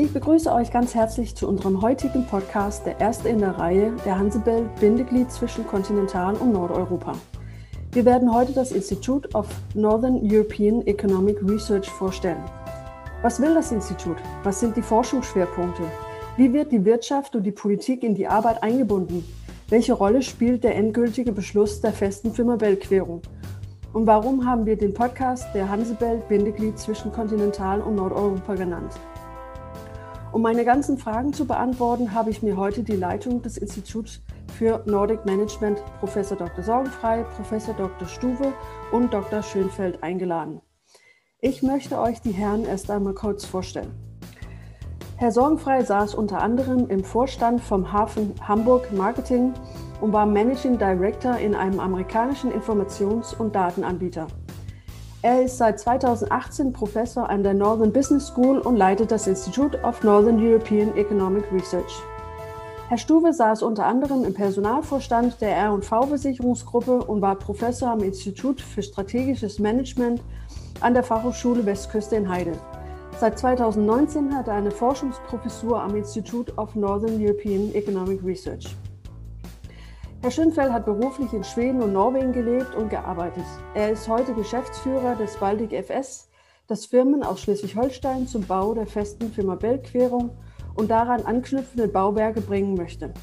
Ich 0.00 0.12
begrüße 0.12 0.52
euch 0.52 0.70
ganz 0.70 0.94
herzlich 0.94 1.34
zu 1.34 1.48
unserem 1.48 1.82
heutigen 1.82 2.24
Podcast, 2.24 2.86
der 2.86 3.00
erste 3.00 3.30
in 3.30 3.40
der 3.40 3.58
Reihe 3.58 3.96
der 4.04 4.16
Hansebell 4.16 4.70
Bindeglied 4.78 5.28
zwischen 5.32 5.66
Kontinental- 5.66 6.36
und 6.36 6.52
Nordeuropa. 6.52 7.16
Wir 7.90 8.04
werden 8.04 8.32
heute 8.32 8.52
das 8.52 8.70
Institute 8.70 9.28
of 9.34 9.48
Northern 9.74 10.20
European 10.22 10.86
Economic 10.86 11.38
Research 11.42 11.90
vorstellen. 11.90 12.44
Was 13.22 13.42
will 13.42 13.54
das 13.54 13.72
Institut? 13.72 14.18
Was 14.44 14.60
sind 14.60 14.76
die 14.76 14.82
Forschungsschwerpunkte? 14.82 15.82
Wie 16.36 16.52
wird 16.52 16.70
die 16.70 16.84
Wirtschaft 16.84 17.34
und 17.34 17.42
die 17.42 17.50
Politik 17.50 18.04
in 18.04 18.14
die 18.14 18.28
Arbeit 18.28 18.62
eingebunden? 18.62 19.24
Welche 19.68 19.94
Rolle 19.94 20.22
spielt 20.22 20.62
der 20.62 20.76
endgültige 20.76 21.32
Beschluss 21.32 21.80
der 21.80 21.92
festen 21.92 22.32
Firma 22.32 22.54
Bellquerung? 22.54 23.20
Und 23.92 24.06
warum 24.06 24.46
haben 24.46 24.64
wir 24.64 24.78
den 24.78 24.94
Podcast 24.94 25.52
der 25.54 25.68
Hansebell 25.68 26.22
Bindeglied 26.28 26.78
zwischen 26.78 27.10
Kontinental- 27.10 27.80
und 27.80 27.96
Nordeuropa 27.96 28.54
genannt? 28.54 28.92
Um 30.30 30.42
meine 30.42 30.66
ganzen 30.66 30.98
Fragen 30.98 31.32
zu 31.32 31.46
beantworten, 31.46 32.12
habe 32.12 32.28
ich 32.28 32.42
mir 32.42 32.58
heute 32.58 32.82
die 32.82 32.96
Leitung 32.96 33.40
des 33.40 33.56
Instituts 33.56 34.20
für 34.58 34.82
Nordic 34.84 35.24
Management 35.24 35.82
Professor 36.00 36.36
Dr. 36.36 36.62
Sorgenfrei, 36.62 37.24
Professor 37.36 37.72
Dr. 37.74 38.06
Stuwe 38.06 38.52
und 38.92 39.14
Dr. 39.14 39.42
Schönfeld 39.42 40.02
eingeladen. 40.02 40.60
Ich 41.40 41.62
möchte 41.62 41.98
euch 41.98 42.20
die 42.20 42.32
Herren 42.32 42.66
erst 42.66 42.90
einmal 42.90 43.14
kurz 43.14 43.46
vorstellen. 43.46 43.94
Herr 45.16 45.32
Sorgenfrei 45.32 45.82
saß 45.82 46.14
unter 46.14 46.42
anderem 46.42 46.88
im 46.90 47.04
Vorstand 47.04 47.62
vom 47.62 47.90
Hafen 47.90 48.34
Hamburg 48.46 48.92
Marketing 48.92 49.54
und 50.02 50.12
war 50.12 50.26
Managing 50.26 50.76
Director 50.76 51.38
in 51.38 51.54
einem 51.54 51.80
amerikanischen 51.80 52.52
Informations- 52.52 53.34
und 53.34 53.54
Datenanbieter. 53.54 54.26
Er 55.20 55.42
ist 55.42 55.58
seit 55.58 55.80
2018 55.80 56.72
Professor 56.72 57.28
an 57.28 57.42
der 57.42 57.52
Northern 57.52 57.92
Business 57.92 58.28
School 58.28 58.58
und 58.58 58.76
leitet 58.76 59.10
das 59.10 59.26
Institute 59.26 59.76
of 59.82 60.04
Northern 60.04 60.38
European 60.40 60.96
Economic 60.96 61.42
Research. 61.52 61.92
Herr 62.88 62.98
Stuwe 62.98 63.32
saß 63.32 63.64
unter 63.64 63.84
anderem 63.84 64.24
im 64.24 64.32
Personalvorstand 64.32 65.40
der 65.40 65.56
R&V-Versicherungsgruppe 65.56 67.02
und 67.02 67.20
war 67.20 67.34
Professor 67.34 67.90
am 67.90 68.04
Institut 68.04 68.60
für 68.60 68.80
strategisches 68.80 69.58
Management 69.58 70.22
an 70.80 70.94
der 70.94 71.02
Fachhochschule 71.02 71.66
Westküste 71.66 72.14
in 72.14 72.28
Heide. 72.28 72.52
Seit 73.18 73.40
2019 73.40 74.32
hat 74.36 74.46
er 74.46 74.54
eine 74.54 74.70
Forschungsprofessur 74.70 75.82
am 75.82 75.96
Institute 75.96 76.52
of 76.56 76.76
Northern 76.76 77.20
European 77.20 77.74
Economic 77.74 78.22
Research. 78.24 78.76
Herr 80.20 80.32
Schönfeld 80.32 80.72
hat 80.72 80.84
beruflich 80.84 81.32
in 81.32 81.44
Schweden 81.44 81.80
und 81.80 81.92
Norwegen 81.92 82.32
gelebt 82.32 82.74
und 82.74 82.90
gearbeitet. 82.90 83.44
Er 83.74 83.92
ist 83.92 84.08
heute 84.08 84.34
Geschäftsführer 84.34 85.14
des 85.14 85.36
Baltic 85.36 85.72
FS, 85.72 86.28
das 86.66 86.86
Firmen 86.86 87.22
aus 87.22 87.40
Schleswig-Holstein 87.40 88.26
zum 88.26 88.42
Bau 88.42 88.74
der 88.74 88.88
festen 88.88 89.30
Firma 89.30 89.54
Bellquerung 89.54 90.30
und 90.74 90.90
daran 90.90 91.22
anknüpfende 91.22 91.86
Bauwerke 91.86 92.40
bringen 92.40 92.74
möchte. 92.74 93.14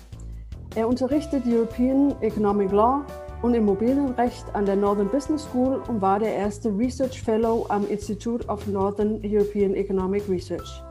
Er 0.75 0.88
unterrichtet 0.88 1.43
European 1.45 2.16
Economic 2.21 2.71
Law 2.71 3.05
und 3.41 3.55
Immobilienrecht 3.55 4.45
an 4.53 4.66
der 4.66 4.77
Northern 4.77 5.09
Business 5.09 5.43
School 5.43 5.81
und 5.89 6.01
war 6.01 6.19
der 6.19 6.33
erste 6.33 6.69
Research 6.69 7.21
Fellow 7.21 7.66
am 7.67 7.85
Institute 7.89 8.47
of 8.47 8.66
Northern 8.67 9.19
European 9.21 9.73
Economic 9.73 10.27
Research. 10.29 10.81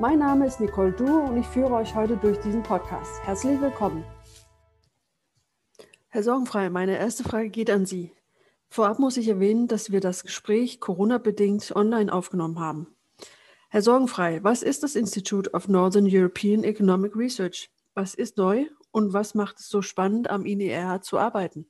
Mein 0.00 0.18
Name 0.18 0.46
ist 0.46 0.60
Nicole 0.60 0.90
Duhr 0.90 1.22
und 1.22 1.38
ich 1.38 1.46
führe 1.46 1.74
euch 1.74 1.94
heute 1.94 2.16
durch 2.16 2.38
diesen 2.40 2.64
Podcast. 2.64 3.24
Herzlich 3.24 3.60
willkommen. 3.60 4.04
Herr 6.16 6.22
Sorgenfrei, 6.22 6.70
meine 6.70 6.96
erste 6.96 7.24
Frage 7.24 7.50
geht 7.50 7.68
an 7.68 7.84
Sie. 7.84 8.10
Vorab 8.70 8.98
muss 8.98 9.18
ich 9.18 9.28
erwähnen, 9.28 9.68
dass 9.68 9.92
wir 9.92 10.00
das 10.00 10.22
Gespräch 10.22 10.80
Corona-bedingt 10.80 11.76
online 11.76 12.10
aufgenommen 12.10 12.58
haben. 12.58 12.86
Herr 13.68 13.82
Sorgenfrei, 13.82 14.42
was 14.42 14.62
ist 14.62 14.82
das 14.82 14.96
Institute 14.96 15.50
of 15.52 15.68
Northern 15.68 16.08
European 16.08 16.64
Economic 16.64 17.14
Research? 17.16 17.70
Was 17.92 18.14
ist 18.14 18.38
neu 18.38 18.64
und 18.92 19.12
was 19.12 19.34
macht 19.34 19.60
es 19.60 19.68
so 19.68 19.82
spannend, 19.82 20.30
am 20.30 20.46
INER 20.46 21.02
zu 21.02 21.18
arbeiten? 21.18 21.66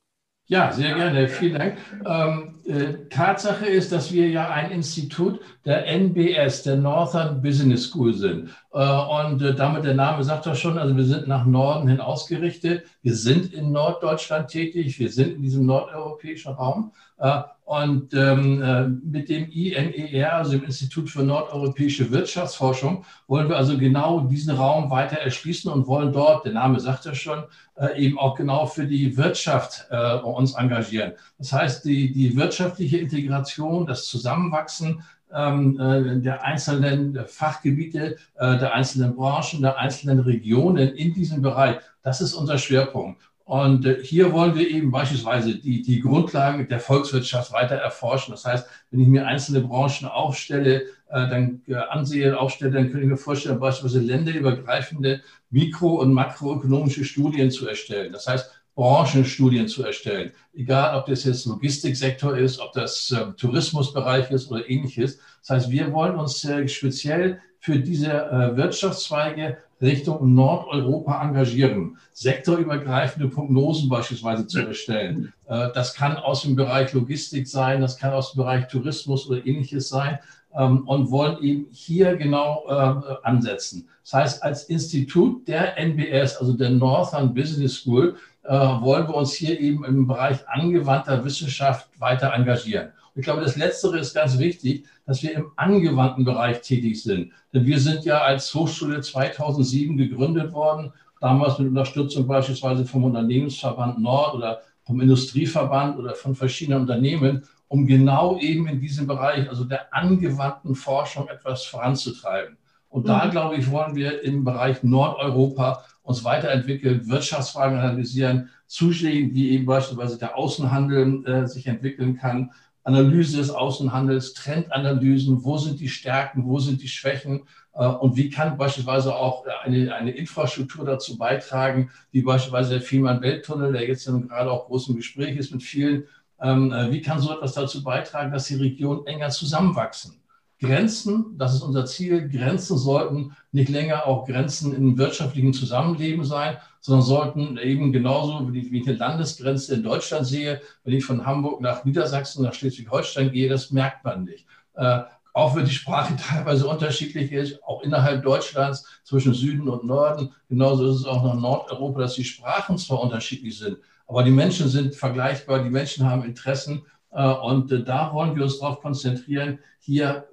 Ja, 0.49 0.71
sehr 0.71 0.95
gerne. 0.95 1.29
Vielen 1.29 1.59
Dank. 1.59 1.77
Ähm, 2.05 2.55
äh, 2.67 3.09
Tatsache 3.11 3.67
ist, 3.67 3.91
dass 3.91 4.13
wir 4.13 4.29
ja 4.29 4.49
ein 4.49 4.71
Institut 4.71 5.41
der 5.65 5.87
NBS, 5.89 6.63
der 6.63 6.77
Northern 6.77 7.43
Business 7.43 7.87
School 7.87 8.15
sind. 8.15 8.51
Äh, 8.73 8.79
und 8.79 9.43
äh, 9.43 9.57
damit 9.57 9.85
der 9.85 9.95
Name 9.95 10.23
sagt 10.23 10.47
das 10.47 10.61
schon, 10.61 10.79
also 10.79 10.97
wir 10.97 11.05
sind 11.05 11.27
nach 11.27 11.47
Norden 11.47 11.89
hin 11.89 12.01
ausgerichtet. 12.01 12.85
Wir 13.03 13.17
sind 13.17 13.53
in 13.53 13.73
Norddeutschland 13.73 14.49
tätig. 14.49 15.01
Wir 15.01 15.11
sind 15.11 15.35
in 15.35 15.43
diesem 15.43 15.67
nordeuropäischen 15.67 16.53
Raum. 16.53 16.93
Äh, 17.19 17.43
und 17.65 18.15
ähm, 18.15 18.63
äh, 18.63 18.87
mit 18.87 19.29
dem 19.29 19.51
INER, 19.51 20.35
also 20.35 20.53
dem 20.53 20.63
Institut 20.63 21.11
für 21.11 21.25
nordeuropäische 21.25 22.13
Wirtschaftsforschung, 22.13 23.05
wollen 23.27 23.49
wir 23.49 23.57
also 23.57 23.77
genau 23.77 24.21
diesen 24.21 24.55
Raum 24.55 24.89
weiter 24.89 25.17
erschließen 25.17 25.73
und 25.73 25.89
wollen 25.89 26.13
dort, 26.13 26.45
der 26.45 26.53
Name 26.53 26.79
sagt 26.79 27.07
das 27.07 27.19
schon, 27.19 27.43
äh, 27.75 28.01
eben 28.01 28.21
auch 28.21 28.37
genau 28.37 28.67
für 28.67 28.87
die 28.87 29.17
Wirtschaft 29.17 29.87
uns 30.23 30.55
engagieren. 30.55 31.13
Das 31.39 31.53
heißt, 31.53 31.85
die, 31.85 32.13
die 32.13 32.37
wirtschaftliche 32.37 32.99
Integration, 32.99 33.87
das 33.87 34.07
Zusammenwachsen 34.07 35.03
ähm, 35.35 35.81
äh, 35.81 36.21
der 36.21 36.45
einzelnen 36.45 37.19
Fachgebiete, 37.27 38.17
der 38.39 38.75
einzelnen 38.75 39.17
Branchen, 39.17 39.61
der 39.61 39.77
einzelnen 39.77 40.21
Regionen 40.21 40.95
in 40.95 41.15
diesem 41.15 41.43
Bereich, 41.43 41.79
das 42.03 42.21
ist 42.21 42.35
unser 42.35 42.59
Schwerpunkt. 42.59 43.21
Und 43.47 43.87
äh, 43.87 44.03
hier 44.03 44.33
wollen 44.33 44.57
wir 44.57 44.69
eben 44.69 44.91
beispielsweise 44.91 45.55
die, 45.55 45.81
die 45.81 46.01
Grundlagen 46.01 46.67
der 46.69 46.81
Volkswirtschaft 46.81 47.53
weiter 47.53 47.77
erforschen. 47.77 48.33
Das 48.33 48.45
heißt, 48.45 48.67
wenn 48.91 49.01
ich 49.01 49.07
mir 49.07 49.25
einzelne 49.25 49.61
Branchen 49.61 50.09
aufstelle, 50.09 50.83
äh, 51.09 51.29
dann 51.29 51.63
äh, 51.69 51.77
ansehe, 51.77 52.37
aufstelle, 52.37 52.73
dann 52.73 52.91
könnte 52.91 53.03
ich 53.03 53.07
mir 53.07 53.17
vorstellen, 53.17 53.61
beispielsweise 53.61 54.05
länderübergreifende 54.05 55.23
mikro- 55.53 56.01
und 56.01 56.13
makroökonomische 56.13 57.05
Studien 57.05 57.53
zu 57.53 57.69
erstellen. 57.69 58.13
Das 58.13 58.27
heißt, 58.27 58.51
Branchenstudien 58.75 59.69
zu 59.69 59.85
erstellen. 59.85 60.33
Egal, 60.53 60.99
ob 60.99 61.07
das 61.07 61.23
jetzt 61.23 61.47
Logistiksektor 61.47 62.37
ist, 62.37 62.59
ob 62.59 62.73
das 62.73 63.13
äh, 63.13 63.33
Tourismusbereich 63.35 64.29
ist 64.33 64.51
oder 64.51 64.69
ähnliches. 64.69 65.21
Das 65.43 65.51
heißt, 65.51 65.71
wir 65.71 65.93
wollen 65.93 66.17
uns 66.17 66.45
äh, 66.45 66.67
speziell 66.67 67.41
für 67.61 67.79
diese 67.79 68.11
äh, 68.13 68.57
Wirtschaftszweige 68.57 69.59
Richtung 69.81 70.35
Nordeuropa 70.35 71.23
engagieren, 71.23 71.99
sektorübergreifende 72.13 73.29
Prognosen 73.29 73.89
beispielsweise 73.89 74.47
zu 74.47 74.61
erstellen. 74.61 75.33
Äh, 75.47 75.69
das 75.75 75.95
kann 75.95 76.17
aus 76.17 76.43
dem 76.43 76.57
Bereich 76.57 76.93
Logistik 76.93 77.47
sein, 77.47 77.81
das 77.81 77.99
kann 77.99 78.13
aus 78.13 78.33
dem 78.33 78.39
Bereich 78.39 78.69
Tourismus 78.69 79.29
oder 79.29 79.47
ähnliches 79.47 79.89
sein 79.89 80.19
ähm, 80.55 80.87
und 80.87 81.11
wollen 81.11 81.43
eben 81.43 81.67
hier 81.71 82.17
genau 82.17 82.65
äh, 82.69 83.17
ansetzen. 83.23 83.89
Das 84.03 84.13
heißt, 84.13 84.43
als 84.43 84.65
Institut 84.65 85.47
der 85.49 85.77
NBS, 85.79 86.37
also 86.37 86.53
der 86.53 86.71
Northern 86.71 87.35
Business 87.35 87.75
School, 87.75 88.17
äh, 88.45 88.53
wollen 88.53 89.09
wir 89.09 89.15
uns 89.15 89.35
hier 89.35 89.59
eben 89.61 89.85
im 89.85 90.07
Bereich 90.07 90.49
angewandter 90.49 91.25
Wissenschaft 91.25 91.89
weiter 91.99 92.33
engagieren. 92.33 92.93
Ich 93.17 93.25
glaube, 93.25 93.41
das 93.41 93.57
Letztere 93.57 93.99
ist 93.99 94.15
ganz 94.15 94.39
wichtig, 94.39 94.87
dass 95.07 95.23
wir 95.23 95.35
im 95.35 95.51
angewandten 95.57 96.25
Bereich 96.25 96.61
tätig 96.61 97.03
sind. 97.03 97.33
Denn 97.53 97.65
wir 97.65 97.81
sind 97.81 98.05
ja 98.05 98.21
als 98.21 98.55
Hochschule 98.55 99.01
2007 99.01 99.97
gegründet 99.97 100.53
worden, 100.53 100.93
damals 101.21 101.59
mit 101.59 101.69
Unterstützung 101.69 102.27
beispielsweise 102.27 102.85
vom 102.85 103.05
Unternehmensverband 103.05 103.99
Nord 104.01 104.35
oder 104.35 104.61
vom 104.83 105.01
Industrieverband 105.01 105.99
oder 105.99 106.15
von 106.15 106.35
verschiedenen 106.35 106.83
Unternehmen, 106.83 107.43
um 107.69 107.87
genau 107.87 108.39
eben 108.39 108.69
in 108.69 108.81
diesem 108.81 109.07
Bereich, 109.07 109.49
also 109.49 109.65
der 109.65 109.93
angewandten 109.95 110.75
Forschung, 110.75 111.27
etwas 111.29 111.65
voranzutreiben. 111.65 112.59
Und 112.91 113.09
da, 113.09 113.25
mhm. 113.25 113.31
glaube 113.31 113.57
ich, 113.57 113.71
wollen 113.71 113.97
wir 113.97 114.23
im 114.23 114.45
Bereich 114.45 114.83
Nordeuropa 114.83 115.85
uns 116.03 116.23
weiterentwickeln, 116.23 117.09
Wirtschaftsfragen 117.09 117.79
analysieren, 117.79 118.51
Zuschläge, 118.67 119.35
wie 119.35 119.51
eben 119.51 119.67
beispielsweise 119.67 120.19
der 120.19 120.37
Außenhandel 120.37 121.25
äh, 121.27 121.47
sich 121.47 121.67
entwickeln 121.67 122.17
kann, 122.17 122.53
Analyse 122.87 123.39
des 123.39 123.51
Außenhandels, 123.51 124.33
Trendanalysen, 124.35 125.45
wo 125.45 125.59
sind 125.59 125.81
die 125.81 125.89
Stärken, 125.89 126.47
wo 126.47 126.61
sind 126.61 126.81
die 126.83 126.89
Schwächen 126.89 127.43
äh, 127.75 127.85
und 127.85 128.17
wie 128.17 128.31
kann 128.31 128.57
beispielsweise 128.57 129.17
auch 129.17 129.45
eine, 129.65 129.93
eine 129.93 130.13
Infrastruktur 130.13 130.85
dazu 130.85 131.19
beitragen, 131.19 131.91
wie 132.13 132.23
beispielsweise 132.23 132.75
der 132.75 132.83
Fehmarn-Welttunnel, 132.83 133.73
der 133.73 133.89
jetzt 133.89 134.07
gerade 134.07 134.51
auch 134.53 134.67
groß 134.67 134.89
im 134.91 134.97
Gespräch 134.97 135.37
ist 135.37 135.53
mit 135.53 135.65
vielen, 135.65 136.05
ähm, 136.41 136.73
äh, 136.73 136.93
wie 136.93 137.03
kann 137.03 137.19
so 137.19 137.35
etwas 137.35 137.55
dazu 137.55 137.83
beitragen, 137.83 138.31
dass 138.31 138.47
die 138.47 138.55
Regionen 138.55 139.05
enger 139.07 139.31
zusammenwachsen? 139.31 140.21
Grenzen, 140.59 141.37
das 141.37 141.55
ist 141.55 141.63
unser 141.63 141.85
Ziel, 141.85 142.29
Grenzen 142.29 142.79
sollten 142.79 143.37
nicht 143.53 143.69
länger 143.69 144.07
auch 144.07 144.27
Grenzen 144.27 144.75
im 144.75 144.97
wirtschaftlichen 144.97 145.53
Zusammenleben 145.53 146.25
sein, 146.25 146.57
sondern 146.81 147.05
sollten 147.05 147.59
eben 147.59 147.93
genauso 147.93 148.53
wie 148.53 148.61
ich 148.61 148.89
eine 148.89 148.97
Landesgrenze 148.97 149.75
in 149.75 149.83
Deutschland 149.83 150.27
sehe, 150.27 150.63
wenn 150.85 150.95
ich 150.95 151.05
von 151.05 151.27
Hamburg 151.27 151.61
nach 151.61 151.85
Niedersachsen, 151.85 152.43
nach 152.43 152.55
Schleswig-Holstein 152.55 153.33
gehe, 153.33 153.49
das 153.49 153.71
merkt 153.71 154.05
man 154.05 154.25
nicht. 154.25 154.47
Äh, 154.75 155.01
auch 155.35 155.55
wenn 155.55 155.67
die 155.67 155.73
Sprache 155.73 156.17
teilweise 156.29 156.67
unterschiedlich 156.67 157.33
ist, 157.33 157.63
auch 157.63 157.83
innerhalb 157.83 158.23
Deutschlands 158.23 158.87
zwischen 159.05 159.35
Süden 159.35 159.69
und 159.69 159.85
Norden, 159.85 160.33
genauso 160.49 160.89
ist 160.89 161.01
es 161.01 161.05
auch 161.05 161.23
nach 161.23 161.35
Nordeuropa, 161.35 162.01
dass 162.01 162.15
die 162.15 162.25
Sprachen 162.25 162.79
zwar 162.79 163.03
unterschiedlich 163.03 163.59
sind, 163.59 163.77
aber 164.07 164.23
die 164.23 164.31
Menschen 164.31 164.69
sind 164.69 164.95
vergleichbar, 164.95 165.63
die 165.63 165.71
Menschen 165.71 166.09
haben 166.09 166.25
Interessen 166.25 166.87
äh, 167.11 167.27
und 167.27 167.71
äh, 167.73 167.85
da 167.85 168.15
wollen 168.15 168.35
wir 168.35 168.45
uns 168.45 168.59
darauf 168.59 168.81
konzentrieren, 168.81 169.59
hier 169.81 170.27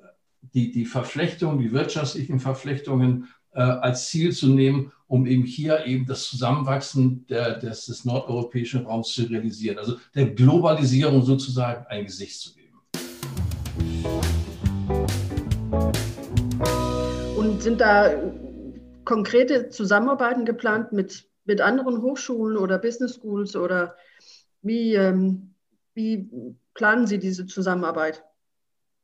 die, 0.54 0.72
die 0.72 0.86
Verflechtungen, 0.86 1.60
die 1.60 1.72
wirtschaftlichen 1.72 2.40
Verflechtungen 2.40 3.30
äh, 3.54 3.62
als 3.62 4.10
Ziel 4.10 4.32
zu 4.32 4.48
nehmen, 4.48 4.92
um 5.08 5.26
eben 5.26 5.44
hier 5.44 5.86
eben 5.86 6.06
das 6.06 6.24
Zusammenwachsen 6.24 7.26
der, 7.28 7.60
des, 7.60 7.86
des 7.86 8.06
nordeuropäischen 8.06 8.86
Raums 8.86 9.14
zu 9.14 9.24
realisieren. 9.24 9.78
Also 9.78 9.98
der 10.16 10.32
Globalisierung 10.32 11.24
sozusagen 11.24 11.86
ein 11.88 12.06
Gesicht 12.06 12.40
zu 12.40 12.54
geben. 12.54 12.64
Und 17.38 17.62
sind 17.62 17.80
da 17.82 18.12
konkrete 19.06 19.70
Zusammenarbeiten 19.70 20.46
geplant 20.46 20.92
mit, 20.92 21.30
mit 21.46 21.62
anderen 21.62 22.02
Hochschulen 22.02 22.58
oder 22.58 22.78
Business 22.80 23.16
Schools 23.16 23.56
oder 23.56 23.96
wie, 24.62 24.96
ähm, 24.96 25.54
wie 25.94 26.30
planen 26.74 27.06
Sie 27.06 27.20
diese 27.20 27.46
Zusammenarbeit? 27.46 28.24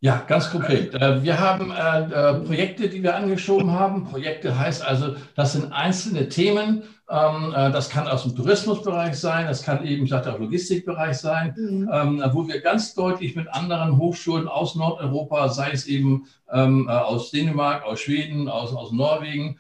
Ja, 0.01 0.23
ganz 0.27 0.49
konkret. 0.49 0.93
Äh, 0.93 1.23
wir 1.23 1.41
haben 1.41 1.71
äh, 1.71 2.03
äh, 2.03 2.33
Projekte, 2.45 2.87
die 2.87 3.03
wir 3.03 3.17
angeschoben 3.17 3.71
haben. 3.71 4.05
Projekte 4.05 4.57
heißt 4.57 4.81
also, 4.81 5.15
das 5.35 5.51
sind 5.53 5.73
einzelne 5.73 6.29
Themen. 6.29 6.83
Ähm, 7.09 7.51
das 7.53 7.89
kann 7.89 8.07
aus 8.07 8.23
dem 8.23 8.33
Tourismusbereich 8.35 9.15
sein, 9.15 9.47
das 9.47 9.63
kann 9.63 9.83
eben, 9.83 10.03
ich 10.03 10.11
sagte, 10.11 10.31
auch 10.31 10.39
Logistikbereich 10.39 11.17
sein, 11.17 11.53
mhm. 11.57 11.89
Ähm, 11.91 12.23
wo 12.31 12.47
wir 12.47 12.61
ganz 12.61 12.93
deutlich 12.93 13.35
mit 13.35 13.49
anderen 13.49 13.97
Hochschulen 13.97 14.47
aus 14.47 14.75
Nordeuropa, 14.75 15.49
sei 15.49 15.71
es 15.71 15.87
eben 15.87 16.27
ähm, 16.51 16.87
aus 16.87 17.31
Dänemark, 17.31 17.83
aus 17.83 17.99
Schweden, 17.99 18.47
aus, 18.47 18.73
aus 18.73 18.91
Norwegen, 18.91 19.57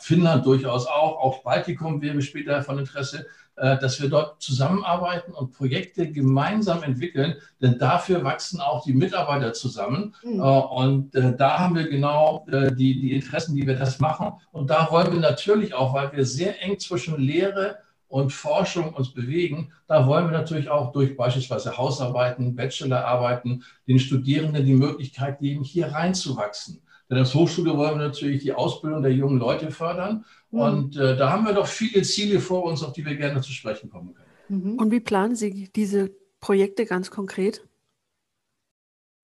Finnland 0.00 0.44
durchaus 0.44 0.88
auch, 0.88 1.16
auch 1.22 1.44
Baltikum 1.44 2.02
wäre 2.02 2.20
später 2.20 2.62
von 2.62 2.80
Interesse, 2.80 3.26
dass 3.54 4.00
wir 4.00 4.08
dort 4.08 4.40
zusammenarbeiten 4.40 5.32
und 5.32 5.52
Projekte 5.52 6.10
gemeinsam 6.10 6.82
entwickeln, 6.82 7.36
denn 7.60 7.78
dafür 7.78 8.24
wachsen 8.24 8.60
auch 8.60 8.82
die 8.84 8.94
Mitarbeiter 8.94 9.52
zusammen. 9.52 10.14
Mhm. 10.22 10.40
Äh, 10.40 10.42
und 10.42 11.14
äh, 11.14 11.36
da 11.36 11.58
haben 11.58 11.74
wir 11.74 11.88
genau 11.88 12.46
die, 12.48 13.00
die 13.00 13.12
Interessen, 13.12 13.54
die 13.54 13.66
wir 13.66 13.76
das 13.76 14.00
machen. 14.00 14.32
Und 14.52 14.70
da 14.70 14.88
wollen 14.90 15.12
wir 15.12 15.20
natürlich 15.20 15.74
auch, 15.74 15.94
weil 15.94 16.12
wir 16.12 16.24
sehr 16.24 16.62
eng 16.62 16.78
zwischen 16.78 17.20
Lehre 17.20 17.78
und 18.08 18.30
Forschung 18.30 18.92
uns 18.92 19.14
bewegen, 19.14 19.72
da 19.86 20.06
wollen 20.06 20.30
wir 20.30 20.38
natürlich 20.38 20.68
auch 20.68 20.92
durch 20.92 21.16
beispielsweise 21.16 21.78
Hausarbeiten, 21.78 22.54
Bachelorarbeiten 22.54 23.64
den 23.88 23.98
Studierenden 23.98 24.66
die 24.66 24.74
Möglichkeit 24.74 25.38
geben, 25.38 25.64
hier 25.64 25.88
reinzuwachsen. 25.88 26.82
Denn 27.08 27.18
als 27.18 27.34
Hochschule 27.34 27.76
wollen 27.76 27.98
wir 27.98 28.06
natürlich 28.06 28.42
die 28.42 28.52
Ausbildung 28.52 29.02
der 29.02 29.12
jungen 29.12 29.38
Leute 29.38 29.70
fördern. 29.70 30.24
Mhm. 30.52 30.60
Und 30.60 30.96
äh, 30.96 31.16
da 31.16 31.30
haben 31.30 31.44
wir 31.44 31.54
doch 31.54 31.66
viele 31.66 32.02
Ziele 32.02 32.38
vor 32.38 32.62
uns, 32.64 32.82
auf 32.82 32.92
die 32.92 33.04
wir 33.04 33.16
gerne 33.16 33.40
zu 33.40 33.52
sprechen 33.52 33.90
kommen 33.90 34.14
können. 34.14 34.62
Mhm. 34.62 34.78
Und 34.78 34.90
wie 34.90 35.00
planen 35.00 35.34
Sie 35.34 35.70
diese 35.74 36.10
Projekte 36.40 36.86
ganz 36.86 37.10
konkret? 37.10 37.66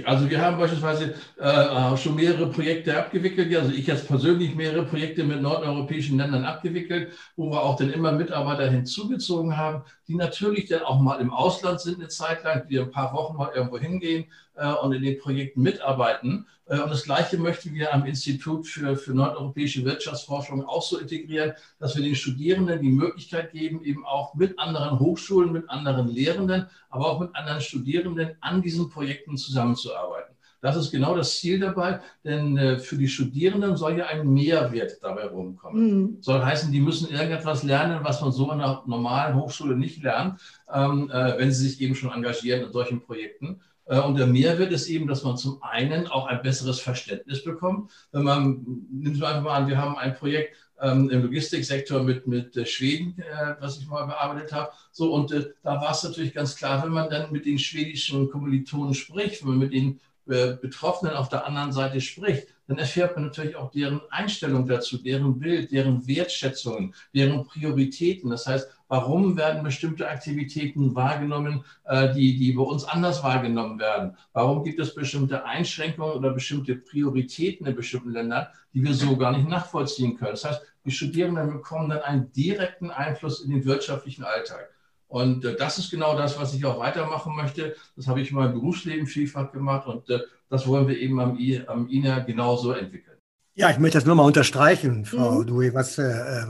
Also 0.04 0.30
wir 0.30 0.40
haben 0.40 0.58
beispielsweise 0.58 1.14
äh, 1.38 1.96
schon 1.96 2.14
mehrere 2.14 2.48
Projekte 2.48 2.96
abgewickelt, 2.96 3.52
also 3.56 3.72
ich 3.72 3.88
jetzt 3.88 4.06
persönlich 4.06 4.54
mehrere 4.54 4.84
Projekte 4.84 5.24
mit 5.24 5.42
nordeuropäischen 5.42 6.18
Ländern 6.18 6.44
abgewickelt, 6.44 7.12
wo 7.34 7.50
wir 7.50 7.60
auch 7.60 7.74
dann 7.74 7.92
immer 7.92 8.12
Mitarbeiter 8.12 8.70
hinzugezogen 8.70 9.56
haben, 9.56 9.82
die 10.06 10.14
natürlich 10.14 10.68
dann 10.68 10.82
auch 10.82 11.00
mal 11.00 11.20
im 11.20 11.32
Ausland 11.32 11.80
sind 11.80 11.98
eine 11.98 12.06
Zeit 12.06 12.44
lang, 12.44 12.68
die 12.68 12.78
ein 12.78 12.92
paar 12.92 13.12
Wochen 13.12 13.36
mal 13.36 13.50
irgendwo 13.52 13.78
hingehen 13.78 14.26
äh, 14.58 14.72
und 14.72 14.92
in 14.92 15.02
den 15.02 15.18
Projekten 15.18 15.62
mitarbeiten. 15.62 16.46
Äh, 16.66 16.80
und 16.80 16.90
das 16.90 17.04
Gleiche 17.04 17.38
möchten 17.38 17.74
wir 17.74 17.94
am 17.94 18.04
Institut 18.04 18.66
für, 18.66 18.96
für 18.96 19.12
nordeuropäische 19.14 19.84
Wirtschaftsforschung 19.84 20.64
auch 20.64 20.82
so 20.82 20.98
integrieren, 20.98 21.52
dass 21.78 21.96
wir 21.96 22.02
den 22.02 22.14
Studierenden 22.14 22.82
die 22.82 22.90
Möglichkeit 22.90 23.52
geben, 23.52 23.82
eben 23.84 24.04
auch 24.04 24.34
mit 24.34 24.58
anderen 24.58 24.98
Hochschulen, 24.98 25.52
mit 25.52 25.68
anderen 25.70 26.08
Lehrenden, 26.08 26.66
aber 26.90 27.06
auch 27.06 27.20
mit 27.20 27.34
anderen 27.34 27.60
Studierenden 27.60 28.36
an 28.40 28.62
diesen 28.62 28.90
Projekten 28.90 29.36
zusammenzuarbeiten. 29.36 30.34
Das 30.60 30.76
ist 30.76 30.90
genau 30.90 31.14
das 31.14 31.38
Ziel 31.38 31.60
dabei, 31.60 32.00
denn 32.24 32.58
äh, 32.58 32.78
für 32.78 32.96
die 32.96 33.06
Studierenden 33.06 33.76
soll 33.76 33.96
ja 33.96 34.06
ein 34.06 34.28
Mehrwert 34.28 34.98
dabei 35.02 35.26
rumkommen. 35.26 35.86
Mhm. 35.86 36.16
Soll 36.20 36.44
heißen, 36.44 36.72
die 36.72 36.80
müssen 36.80 37.10
irgendetwas 37.10 37.62
lernen, 37.62 38.00
was 38.02 38.20
man 38.20 38.32
so 38.32 38.46
in 38.46 38.60
einer 38.60 38.82
normalen 38.86 39.36
Hochschule 39.36 39.76
nicht 39.76 40.02
lernt, 40.02 40.40
ähm, 40.72 41.10
äh, 41.10 41.38
wenn 41.38 41.52
sie 41.52 41.68
sich 41.68 41.80
eben 41.80 41.94
schon 41.94 42.12
engagieren 42.12 42.64
in 42.64 42.72
solchen 42.72 43.00
Projekten. 43.00 43.60
Äh, 43.88 44.00
und 44.00 44.16
der 44.16 44.26
Mehrwert 44.26 44.72
ist 44.72 44.88
eben, 44.88 45.08
dass 45.08 45.24
man 45.24 45.36
zum 45.36 45.62
einen 45.62 46.06
auch 46.06 46.26
ein 46.26 46.42
besseres 46.42 46.80
Verständnis 46.80 47.42
bekommt. 47.42 47.90
Wenn 48.12 48.22
man, 48.22 48.66
nehmen 48.90 49.14
Sie 49.14 49.26
einfach 49.26 49.42
mal 49.42 49.56
an, 49.56 49.68
wir 49.68 49.78
haben 49.78 49.96
ein 49.96 50.14
Projekt 50.14 50.56
ähm, 50.80 51.10
im 51.10 51.22
Logistiksektor 51.22 52.02
mit, 52.02 52.26
mit 52.26 52.56
äh, 52.56 52.66
Schweden, 52.66 53.18
äh, 53.18 53.54
was 53.60 53.78
ich 53.78 53.88
mal 53.88 54.06
bearbeitet 54.06 54.52
habe. 54.52 54.70
So, 54.92 55.12
und 55.12 55.32
äh, 55.32 55.50
da 55.62 55.80
war 55.80 55.90
es 55.90 56.02
natürlich 56.02 56.34
ganz 56.34 56.56
klar, 56.56 56.82
wenn 56.84 56.92
man 56.92 57.10
dann 57.10 57.32
mit 57.32 57.46
den 57.46 57.58
schwedischen 57.58 58.30
Kommilitonen 58.30 58.94
spricht, 58.94 59.42
wenn 59.42 59.50
man 59.50 59.58
mit 59.58 59.72
den 59.72 60.00
äh, 60.28 60.56
Betroffenen 60.60 61.14
auf 61.14 61.28
der 61.30 61.46
anderen 61.46 61.72
Seite 61.72 62.00
spricht, 62.00 62.48
dann 62.66 62.78
erfährt 62.78 63.16
man 63.16 63.24
natürlich 63.24 63.56
auch 63.56 63.70
deren 63.70 64.02
Einstellung 64.10 64.66
dazu, 64.66 64.98
deren 64.98 65.38
Bild, 65.38 65.72
deren 65.72 66.06
Wertschätzungen, 66.06 66.94
deren 67.14 67.46
Prioritäten. 67.46 68.28
Das 68.28 68.46
heißt, 68.46 68.68
warum 68.88 69.36
werden 69.36 69.62
bestimmte 69.62 70.08
Aktivitäten 70.08 70.94
wahrgenommen, 70.94 71.64
äh, 71.84 72.12
die, 72.14 72.36
die 72.36 72.52
bei 72.52 72.62
uns 72.62 72.84
anders 72.84 73.22
wahrgenommen 73.22 73.78
werden? 73.78 74.16
Warum 74.32 74.64
gibt 74.64 74.80
es 74.80 74.94
bestimmte 74.94 75.44
Einschränkungen 75.44 76.12
oder 76.12 76.32
bestimmte 76.32 76.76
Prioritäten 76.76 77.66
in 77.66 77.76
bestimmten 77.76 78.10
Ländern, 78.10 78.46
die 78.74 78.82
wir 78.82 78.94
so 78.94 79.16
gar 79.16 79.32
nicht 79.32 79.48
nachvollziehen 79.48 80.16
können? 80.16 80.32
Das 80.32 80.44
heißt, 80.44 80.62
die 80.84 80.90
Studierenden 80.90 81.52
bekommen 81.52 81.90
dann 81.90 82.00
einen 82.00 82.32
direkten 82.32 82.90
Einfluss 82.90 83.40
in 83.40 83.50
den 83.50 83.64
wirtschaftlichen 83.64 84.24
Alltag. 84.24 84.70
Und 85.06 85.44
äh, 85.44 85.56
das 85.56 85.78
ist 85.78 85.90
genau 85.90 86.16
das, 86.16 86.38
was 86.38 86.54
ich 86.54 86.64
auch 86.64 86.78
weitermachen 86.78 87.34
möchte. 87.34 87.76
Das 87.96 88.06
habe 88.06 88.20
ich 88.20 88.30
in 88.30 88.36
meinem 88.36 88.52
Berufsleben 88.52 89.06
vielfach 89.06 89.52
gemacht 89.52 89.86
und 89.86 90.08
äh, 90.10 90.20
das 90.50 90.66
wollen 90.66 90.88
wir 90.88 90.98
eben 90.98 91.20
am, 91.20 91.38
I, 91.38 91.62
am 91.66 91.88
INA 91.88 92.20
genauso 92.20 92.72
entwickeln. 92.72 93.16
Ja, 93.54 93.70
ich 93.70 93.78
möchte 93.78 93.98
das 93.98 94.06
nur 94.06 94.14
mal 94.14 94.22
unterstreichen, 94.22 95.04
Frau 95.04 95.40
mhm. 95.40 95.46
Dui, 95.46 95.74
was 95.74 95.98
äh, 95.98 96.44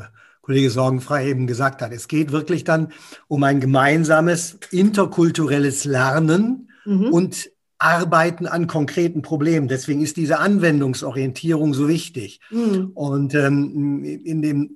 Kollege 0.49 0.71
Sorgenfrei 0.71 1.29
eben 1.29 1.47
gesagt 1.47 1.83
hat. 1.83 1.93
Es 1.93 2.09
geht 2.09 2.33
wirklich 2.33 2.65
dann 2.65 2.89
um 3.27 3.45
ein 3.45 3.61
gemeinsames 3.61 4.57
interkulturelles 4.71 5.85
Lernen 5.85 6.71
mhm. 6.87 7.13
und 7.13 7.51
Arbeiten 7.77 8.47
an 8.47 8.67
konkreten 8.67 9.21
Problemen. 9.21 9.69
Deswegen 9.69 10.01
ist 10.01 10.17
diese 10.17 10.39
Anwendungsorientierung 10.39 11.75
so 11.75 11.87
wichtig. 11.87 12.41
Mhm. 12.51 12.93
Und 12.95 13.35
ähm, 13.35 14.03
in, 14.05 14.41
dem, 14.41 14.71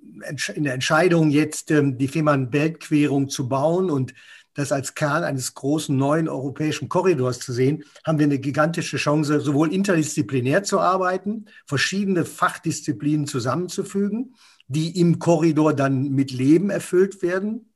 in 0.54 0.64
der 0.64 0.74
Entscheidung 0.74 1.30
jetzt 1.30 1.70
ähm, 1.70 1.96
die 1.96 2.08
Fehmarn-Belt-Querung 2.08 3.30
zu 3.30 3.48
bauen 3.48 3.88
und 3.88 4.12
das 4.52 4.72
als 4.72 4.94
Kern 4.94 5.24
eines 5.24 5.54
großen 5.54 5.96
neuen 5.96 6.28
europäischen 6.28 6.90
Korridors 6.90 7.38
zu 7.38 7.54
sehen, 7.54 7.84
haben 8.04 8.19
wir 8.19 8.26
eine 8.26 8.38
gigantische 8.38 8.98
Chance, 8.98 9.41
sowohl 9.41 9.72
interdisziplinär 9.72 10.62
zu 10.64 10.81
arbeiten, 10.81 11.46
verschiedene 11.64 12.26
Fachdisziplinen 12.26 13.26
zusammenzufügen, 13.26 14.34
die 14.69 14.98
im 14.98 15.19
Korridor 15.19 15.74
dann 15.74 16.10
mit 16.10 16.31
Leben 16.31 16.70
erfüllt 16.70 17.22
werden 17.22 17.72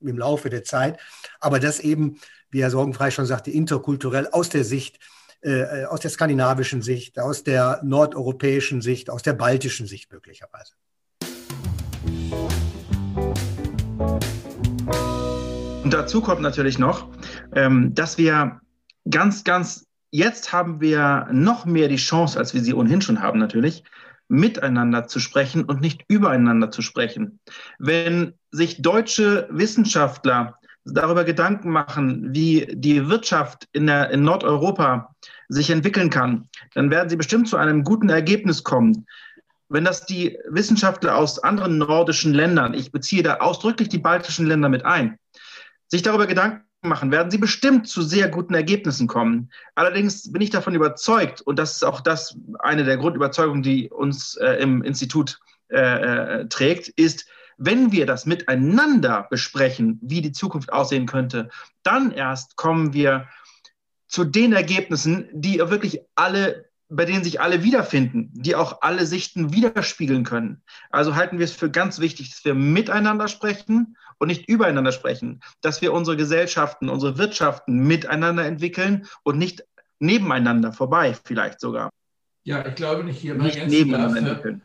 im 0.00 0.18
Laufe 0.18 0.48
der 0.48 0.64
Zeit, 0.64 0.98
aber 1.40 1.58
das 1.58 1.80
eben 1.80 2.18
wie 2.50 2.62
Herr 2.62 2.70
Sorgenfrei 2.70 3.10
schon 3.10 3.26
sagte, 3.26 3.50
interkulturell 3.50 4.28
aus 4.28 4.48
der 4.48 4.64
Sicht, 4.64 4.98
äh, 5.42 5.84
aus 5.84 6.00
der 6.00 6.10
skandinavischen 6.10 6.82
Sicht, 6.82 7.18
aus 7.18 7.44
der 7.44 7.80
nordeuropäischen 7.84 8.80
Sicht, 8.80 9.10
aus 9.10 9.22
der 9.22 9.34
baltischen 9.34 9.86
Sicht 9.86 10.10
möglicherweise. 10.12 10.72
Und 15.84 15.94
dazu 15.94 16.20
kommt 16.20 16.42
natürlich 16.42 16.78
noch, 16.78 17.08
ähm, 17.54 17.94
dass 17.94 18.18
wir 18.18 18.60
ganz, 19.08 19.44
ganz, 19.44 19.86
jetzt 20.10 20.52
haben 20.52 20.80
wir 20.80 21.28
noch 21.32 21.64
mehr 21.64 21.88
die 21.88 21.96
Chance, 21.96 22.38
als 22.38 22.52
wir 22.52 22.62
sie 22.62 22.74
ohnehin 22.74 23.00
schon 23.00 23.22
haben 23.22 23.38
natürlich, 23.38 23.84
miteinander 24.28 25.06
zu 25.06 25.20
sprechen 25.20 25.64
und 25.64 25.80
nicht 25.80 26.04
übereinander 26.08 26.70
zu 26.70 26.82
sprechen. 26.82 27.40
Wenn 27.78 28.34
sich 28.50 28.82
deutsche 28.82 29.48
Wissenschaftler 29.50 30.58
darüber 30.84 31.24
Gedanken 31.24 31.70
machen, 31.70 32.34
wie 32.34 32.66
die 32.70 33.08
Wirtschaft 33.08 33.68
in, 33.72 33.86
der, 33.86 34.10
in 34.10 34.22
Nordeuropa 34.22 35.14
sich 35.48 35.70
entwickeln 35.70 36.10
kann, 36.10 36.48
dann 36.74 36.90
werden 36.90 37.08
sie 37.08 37.16
bestimmt 37.16 37.48
zu 37.48 37.56
einem 37.56 37.84
guten 37.84 38.08
Ergebnis 38.08 38.64
kommen. 38.64 39.06
Wenn 39.70 39.84
das 39.84 40.06
die 40.06 40.38
Wissenschaftler 40.48 41.16
aus 41.16 41.42
anderen 41.42 41.78
nordischen 41.78 42.32
Ländern, 42.32 42.72
ich 42.74 42.90
beziehe 42.90 43.22
da 43.22 43.38
ausdrücklich 43.38 43.88
die 43.88 43.98
baltischen 43.98 44.46
Länder 44.46 44.68
mit 44.68 44.84
ein, 44.84 45.18
sich 45.88 46.02
darüber 46.02 46.26
Gedanken 46.26 46.67
machen, 46.82 47.10
werden 47.10 47.30
sie 47.30 47.38
bestimmt 47.38 47.88
zu 47.88 48.02
sehr 48.02 48.28
guten 48.28 48.54
Ergebnissen 48.54 49.06
kommen. 49.06 49.50
Allerdings 49.74 50.30
bin 50.30 50.42
ich 50.42 50.50
davon 50.50 50.74
überzeugt, 50.74 51.40
und 51.40 51.58
das 51.58 51.72
ist 51.72 51.82
auch 51.82 52.00
das 52.00 52.36
eine 52.60 52.84
der 52.84 52.96
Grundüberzeugungen, 52.96 53.62
die 53.62 53.90
uns 53.90 54.36
äh, 54.36 54.54
im 54.54 54.82
Institut 54.82 55.40
äh, 55.68 56.40
äh, 56.40 56.48
trägt, 56.48 56.88
ist, 56.88 57.26
wenn 57.56 57.90
wir 57.90 58.06
das 58.06 58.24
miteinander 58.24 59.26
besprechen, 59.28 59.98
wie 60.00 60.22
die 60.22 60.32
Zukunft 60.32 60.72
aussehen 60.72 61.06
könnte, 61.06 61.48
dann 61.82 62.12
erst 62.12 62.56
kommen 62.56 62.92
wir 62.92 63.26
zu 64.06 64.24
den 64.24 64.52
Ergebnissen, 64.52 65.28
die 65.32 65.58
wirklich 65.58 66.00
alle, 66.14 66.67
bei 66.88 67.04
denen 67.04 67.22
sich 67.22 67.40
alle 67.40 67.62
wiederfinden, 67.62 68.30
die 68.32 68.54
auch 68.54 68.80
alle 68.80 69.06
Sichten 69.06 69.52
widerspiegeln 69.52 70.24
können. 70.24 70.62
Also 70.90 71.16
halten 71.16 71.38
wir 71.38 71.44
es 71.44 71.52
für 71.52 71.70
ganz 71.70 72.00
wichtig, 72.00 72.30
dass 72.30 72.44
wir 72.44 72.54
miteinander 72.54 73.28
sprechen 73.28 73.96
und 74.18 74.28
nicht 74.28 74.48
übereinander 74.48 74.92
sprechen, 74.92 75.40
dass 75.60 75.82
wir 75.82 75.92
unsere 75.92 76.16
Gesellschaften, 76.16 76.88
unsere 76.88 77.18
Wirtschaften 77.18 77.86
miteinander 77.86 78.46
entwickeln 78.46 79.06
und 79.22 79.38
nicht 79.38 79.64
nebeneinander 80.00 80.72
vorbei, 80.72 81.14
vielleicht 81.24 81.60
sogar. 81.60 81.90
Ja, 82.44 82.66
ich 82.66 82.74
glaube 82.74 83.04
nicht 83.04 83.18
hier 83.18 83.34
nicht 83.34 83.66
nebeneinander 83.66 84.36
können. 84.36 84.62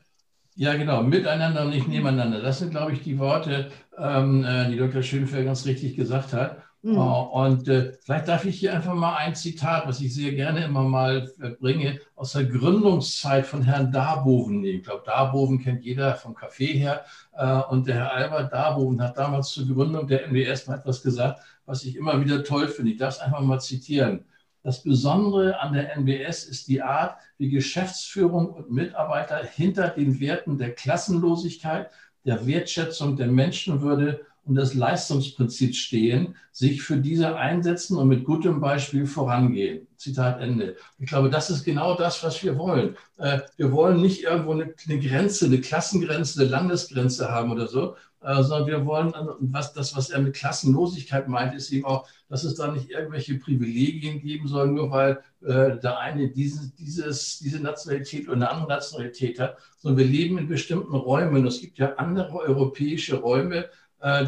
Ja, 0.55 0.75
genau, 0.75 1.01
miteinander 1.01 1.63
und 1.63 1.71
nicht 1.71 1.87
nebeneinander. 1.87 2.39
Das 2.41 2.59
sind, 2.59 2.69
glaube 2.69 2.93
ich, 2.93 3.01
die 3.01 3.17
Worte, 3.17 3.71
ähm, 3.97 4.45
äh, 4.45 4.69
die 4.69 4.77
Dr. 4.77 5.01
Schönfeld 5.01 5.45
ganz 5.45 5.65
richtig 5.65 5.95
gesagt 5.95 6.31
hat. 6.31 6.61
Mhm. 6.85 6.97
Uh, 6.97 7.21
und 7.31 7.67
äh, 7.69 7.93
vielleicht 8.03 8.27
darf 8.27 8.43
ich 8.43 8.59
hier 8.59 8.73
einfach 8.73 8.93
mal 8.93 9.15
ein 9.15 9.35
Zitat, 9.35 9.87
was 9.87 10.01
ich 10.01 10.13
sehr 10.13 10.33
gerne 10.33 10.65
immer 10.65 10.83
mal 10.83 11.31
äh, 11.41 11.51
bringe, 11.51 12.01
aus 12.17 12.33
der 12.33 12.43
Gründungszeit 12.43 13.45
von 13.45 13.61
Herrn 13.61 13.89
Darboven 13.89 14.59
nehmen. 14.59 14.79
Ich 14.79 14.83
glaube, 14.83 15.03
Darboven 15.05 15.63
kennt 15.63 15.85
jeder 15.85 16.15
vom 16.15 16.35
Café 16.35 16.73
her. 16.73 17.05
Äh, 17.37 17.61
und 17.71 17.87
der 17.87 17.95
Herr 17.95 18.11
Albert 18.11 18.51
Darboven 18.51 19.01
hat 19.01 19.17
damals 19.17 19.51
zur 19.51 19.65
Gründung 19.65 20.07
der 20.07 20.27
MWS 20.27 20.67
mal 20.67 20.77
etwas 20.77 21.01
gesagt, 21.01 21.39
was 21.65 21.85
ich 21.85 21.95
immer 21.95 22.19
wieder 22.19 22.43
toll 22.43 22.67
finde. 22.67 22.91
Ich 22.91 22.97
darf 22.97 23.15
es 23.15 23.21
einfach 23.21 23.39
mal 23.39 23.61
zitieren. 23.61 24.25
Das 24.61 24.83
Besondere 24.83 25.61
an 25.61 25.71
der 25.71 25.95
NBS 25.95 26.43
ist 26.43 26.67
die 26.67 26.81
Art, 26.81 27.17
wie 27.37 27.49
Geschäftsführung 27.49 28.49
und 28.49 28.71
Mitarbeiter 28.71 29.37
hinter 29.37 29.87
den 29.87 30.19
Werten 30.19 30.57
der 30.57 30.73
Klassenlosigkeit, 30.73 31.89
der 32.25 32.45
Wertschätzung 32.45 33.15
der 33.15 33.27
Menschenwürde 33.27 34.25
und 34.45 34.55
des 34.55 34.73
Leistungsprinzips 34.73 35.77
stehen, 35.77 36.35
sich 36.51 36.81
für 36.81 36.97
diese 36.97 37.35
einsetzen 37.35 37.97
und 37.97 38.07
mit 38.07 38.25
gutem 38.25 38.59
Beispiel 38.59 39.05
vorangehen. 39.05 39.87
Zitat 39.97 40.41
Ende. 40.41 40.75
Ich 40.99 41.07
glaube, 41.07 41.29
das 41.29 41.49
ist 41.49 41.63
genau 41.63 41.95
das, 41.95 42.23
was 42.23 42.43
wir 42.43 42.57
wollen. 42.57 42.97
Äh, 43.17 43.39
wir 43.57 43.71
wollen 43.71 44.01
nicht 44.01 44.23
irgendwo 44.23 44.51
eine 44.51 44.99
Grenze, 44.99 45.45
eine 45.45 45.61
Klassengrenze, 45.61 46.41
eine 46.41 46.49
Landesgrenze 46.49 47.31
haben 47.31 47.51
oder 47.51 47.67
so, 47.67 47.95
äh, 48.23 48.41
sondern 48.41 48.67
wir 48.67 48.85
wollen, 48.85 49.13
was, 49.39 49.73
das, 49.73 49.95
was 49.95 50.09
er 50.09 50.21
mit 50.21 50.35
Klassenlosigkeit 50.35 51.27
meint, 51.27 51.55
ist 51.55 51.71
eben 51.71 51.85
auch, 51.85 52.07
dass 52.29 52.43
es 52.43 52.55
da 52.55 52.71
nicht 52.71 52.89
irgendwelche 52.89 53.37
Privilegien 53.37 54.21
geben 54.21 54.47
soll, 54.47 54.69
nur 54.69 54.91
weil 54.91 55.19
äh, 55.41 55.77
der 55.77 55.99
eine 55.99 56.29
dieses, 56.29 56.73
dieses, 56.75 57.39
diese 57.39 57.59
Nationalität 57.59 58.27
oder 58.27 58.35
eine 58.35 58.49
andere 58.49 58.69
Nationalität 58.69 59.39
hat, 59.39 59.57
sondern 59.77 60.05
wir 60.05 60.11
leben 60.11 60.37
in 60.37 60.47
bestimmten 60.47 60.95
Räumen. 60.95 61.45
Es 61.45 61.59
gibt 61.59 61.77
ja 61.77 61.95
andere 61.95 62.33
europäische 62.33 63.17
Räume, 63.17 63.69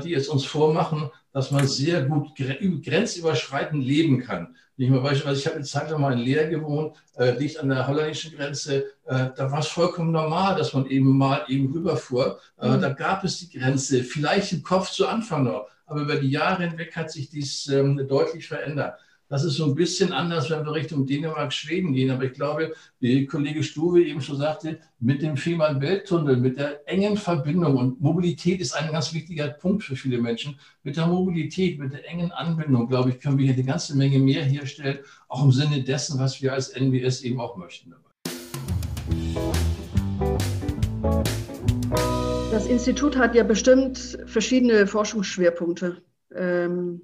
die 0.03 0.13
es 0.13 0.29
uns 0.29 0.46
vormachen, 0.46 1.10
dass 1.34 1.51
man 1.51 1.67
sehr 1.67 2.03
gut 2.03 2.29
grenzüberschreitend 2.36 3.84
leben 3.84 4.22
kann. 4.22 4.55
Ich, 4.77 4.89
beispielsweise, 4.89 5.39
ich 5.39 5.46
habe 5.46 5.55
eine 5.55 5.65
Zeit 5.65 5.89
lang 5.89 6.01
mal 6.01 6.13
in 6.13 6.20
Leer 6.20 6.48
gewohnt, 6.48 6.96
äh, 7.17 7.32
liegt 7.38 7.58
an 7.60 7.70
der 7.70 7.88
holländischen 7.88 8.36
Grenze. 8.36 8.86
Äh, 9.05 9.29
da 9.36 9.51
war 9.51 9.60
es 9.60 9.67
vollkommen 9.67 10.12
normal, 10.12 10.55
dass 10.55 10.74
man 10.74 10.86
eben 10.88 11.17
mal 11.17 11.44
eben 11.48 11.72
rüberfuhr. 11.72 12.39
Äh, 12.60 12.70
mhm. 12.70 12.82
Da 12.82 12.89
gab 12.89 13.24
es 13.24 13.39
die 13.39 13.58
Grenze, 13.58 14.03
vielleicht 14.03 14.51
im 14.51 14.63
Kopf 14.63 14.91
zu 14.91 15.08
Anfang 15.08 15.44
noch, 15.44 15.67
aber 15.86 16.01
über 16.01 16.15
die 16.15 16.29
Jahre 16.29 16.67
hinweg 16.67 16.96
hat 16.96 17.12
sich 17.12 17.29
dies 17.29 17.67
ähm, 17.67 18.05
deutlich 18.08 18.48
verändert. 18.48 19.00
Das 19.27 19.44
ist 19.44 19.55
so 19.55 19.65
ein 19.65 19.74
bisschen 19.74 20.13
anders, 20.13 20.51
wenn 20.51 20.63
wir 20.63 20.74
Richtung 20.74 21.08
Dänemark, 21.08 21.51
Schweden 21.51 21.94
gehen. 21.94 22.12
Aber 22.12 22.25
ich 22.25 22.34
glaube, 22.34 22.74
wie 23.00 23.25
Kollege 23.25 23.63
Stuwe 23.63 24.03
eben 24.03 24.22
schon 24.22 24.38
sagte, 24.38 24.77
mit 25.00 25.24
dem 25.24 25.36
Fehmarn-Belt-Tunnel, 25.36 26.38
mit 26.38 26.58
der 26.58 26.88
engen 26.88 27.17
Verbindung 27.17 27.75
und 27.75 28.00
Mobilität 28.00 28.62
ist 28.62 28.74
ein 28.74 28.91
ganz 28.91 29.15
wichtiger 29.15 29.48
Punkt 29.48 29.84
für 29.84 29.96
viele 29.96 30.22
Menschen. 30.22 30.60
Mit 30.84 30.98
der 30.98 31.08
Mobilität, 31.08 31.79
mit 31.79 31.94
der 31.94 32.08
engen 32.08 32.32
Anbindung, 32.32 32.88
glaube 32.88 33.10
ich, 33.10 33.20
können 33.20 33.39
wir 33.39 33.46
hier 33.46 33.55
eine 33.55 33.63
ganze 33.63 33.98
Menge 33.98 34.20
mehr 34.20 34.44
herstellen, 34.44 35.00
auch 35.27 35.44
im 35.44 35.51
Sinne 35.51 35.82
dessen, 35.82 36.20
was 36.20 36.39
wir 36.44 36.53
als 36.53 36.75
NWS 36.75 37.24
eben 37.24 37.41
auch 37.41 37.58
möchten. 37.58 37.96
Das 42.51 42.67
Institut 42.67 43.17
hat 43.17 43.34
ja 43.34 43.44
bestimmt 43.44 44.20
verschiedene 44.27 44.86
Forschungsschwerpunkte. 44.86 46.03
Ähm, 46.36 47.01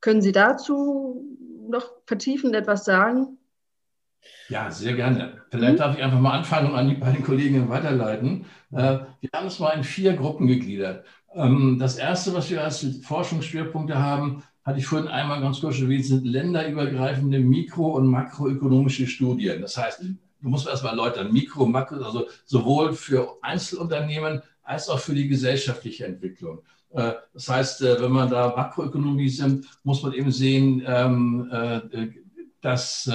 können 0.00 0.20
Sie 0.20 0.32
dazu 0.32 1.24
noch 1.68 1.90
vertiefend 2.06 2.54
etwas 2.54 2.84
sagen? 2.84 3.38
Ja, 4.48 4.70
sehr 4.70 4.94
gerne. 4.94 5.42
Vielleicht 5.50 5.74
mhm. 5.74 5.78
darf 5.78 5.96
ich 5.96 6.02
einfach 6.02 6.20
mal 6.20 6.38
anfangen 6.38 6.70
und 6.70 6.76
an 6.76 6.88
die 6.88 6.94
beiden 6.94 7.24
Kolleginnen 7.24 7.68
weiterleiten. 7.68 8.46
Äh, 8.70 8.98
wir 9.20 9.30
haben 9.34 9.46
es 9.46 9.58
mal 9.58 9.70
in 9.70 9.84
vier 9.84 10.14
Gruppen 10.14 10.46
gegliedert. 10.46 11.04
Ähm, 11.34 11.78
das 11.78 11.96
erste, 11.96 12.34
was 12.34 12.50
wir 12.50 12.62
als 12.62 12.84
Forschungsschwerpunkte 13.02 13.98
haben, 13.98 14.42
hatte 14.64 14.78
ich 14.78 14.86
vorhin 14.86 15.08
einmal 15.08 15.40
ganz 15.40 15.60
kurz 15.60 15.80
erwähnt, 15.80 16.04
sind 16.04 16.24
länderübergreifende 16.24 17.38
mikro- 17.40 17.96
und 17.96 18.06
makroökonomische 18.06 19.06
Studien. 19.06 19.60
Das 19.60 19.76
heißt, 19.76 20.02
du 20.02 20.48
musst 20.48 20.68
erst 20.68 20.84
mal 20.84 20.90
erläutern, 20.90 21.32
Mikro, 21.32 21.66
Makro, 21.66 21.96
also 21.96 22.26
sowohl 22.44 22.92
für 22.92 23.38
Einzelunternehmen 23.42 24.42
als 24.62 24.88
auch 24.88 25.00
für 25.00 25.14
die 25.14 25.26
gesellschaftliche 25.26 26.06
Entwicklung. 26.06 26.62
Äh, 26.94 27.12
das 27.32 27.48
heißt, 27.48 27.82
äh, 27.82 28.00
wenn 28.00 28.12
man 28.12 28.30
da 28.30 28.54
Makroökonomie 28.54 29.28
sind, 29.28 29.66
muss 29.82 30.02
man 30.02 30.12
eben 30.12 30.30
sehen, 30.30 30.82
ähm, 30.86 31.48
äh, 31.50 32.08
dass 32.60 33.10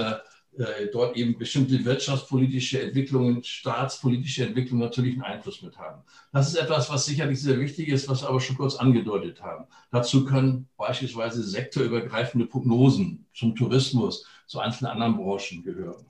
dort 0.91 1.15
eben 1.15 1.37
bestimmte 1.37 1.85
wirtschaftspolitische 1.85 2.81
Entwicklungen, 2.81 3.43
staatspolitische 3.43 4.47
Entwicklungen 4.47 4.81
natürlich 4.81 5.13
einen 5.13 5.21
Einfluss 5.21 5.61
mit 5.61 5.77
haben. 5.77 6.01
Das 6.33 6.47
ist 6.47 6.55
etwas, 6.55 6.89
was 6.89 7.05
sicherlich 7.05 7.39
sehr 7.39 7.59
wichtig 7.59 7.89
ist, 7.89 8.09
was 8.09 8.23
wir 8.23 8.29
aber 8.29 8.41
schon 8.41 8.57
kurz 8.57 8.75
angedeutet 8.75 9.39
haben. 9.43 9.65
Dazu 9.91 10.25
können 10.25 10.67
beispielsweise 10.75 11.43
sektorübergreifende 11.43 12.47
Prognosen 12.47 13.27
zum 13.35 13.55
Tourismus, 13.55 14.25
zu 14.47 14.59
einzelnen 14.59 14.93
anderen 14.93 15.17
Branchen 15.17 15.61
gehören. 15.61 16.07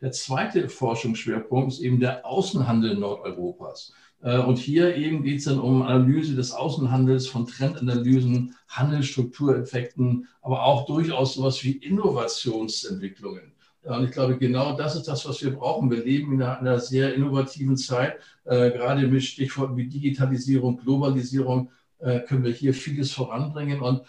Der 0.00 0.12
zweite 0.12 0.70
Forschungsschwerpunkt 0.70 1.74
ist 1.74 1.80
eben 1.80 2.00
der 2.00 2.24
Außenhandel 2.24 2.96
Nordeuropas. 2.96 3.92
Äh, 4.22 4.38
und 4.38 4.58
hier 4.58 4.96
eben 4.96 5.22
geht 5.22 5.38
es 5.38 5.44
dann 5.44 5.58
um 5.58 5.82
Analyse 5.82 6.34
des 6.34 6.52
Außenhandels, 6.52 7.26
von 7.26 7.46
Trendanalysen, 7.46 8.54
Handelsstruktureffekten, 8.68 10.28
aber 10.42 10.64
auch 10.64 10.86
durchaus 10.86 11.34
sowas 11.34 11.62
wie 11.64 11.72
Innovationsentwicklungen. 11.72 13.52
Und 13.82 14.04
ich 14.04 14.10
glaube, 14.10 14.36
genau 14.36 14.76
das 14.76 14.94
ist 14.94 15.08
das, 15.08 15.26
was 15.26 15.42
wir 15.42 15.54
brauchen. 15.56 15.90
Wir 15.90 16.04
leben 16.04 16.34
in 16.34 16.42
einer, 16.42 16.78
sehr 16.78 17.14
innovativen 17.14 17.78
Zeit, 17.78 18.18
äh, 18.44 18.70
gerade 18.70 19.06
mit 19.06 19.22
Stichworten 19.22 19.76
wie 19.76 19.88
Digitalisierung, 19.88 20.76
Globalisierung 20.76 21.70
äh, 21.98 22.20
können 22.20 22.44
wir 22.44 22.52
hier 22.52 22.74
vieles 22.74 23.12
voranbringen. 23.12 23.80
Und 23.80 24.02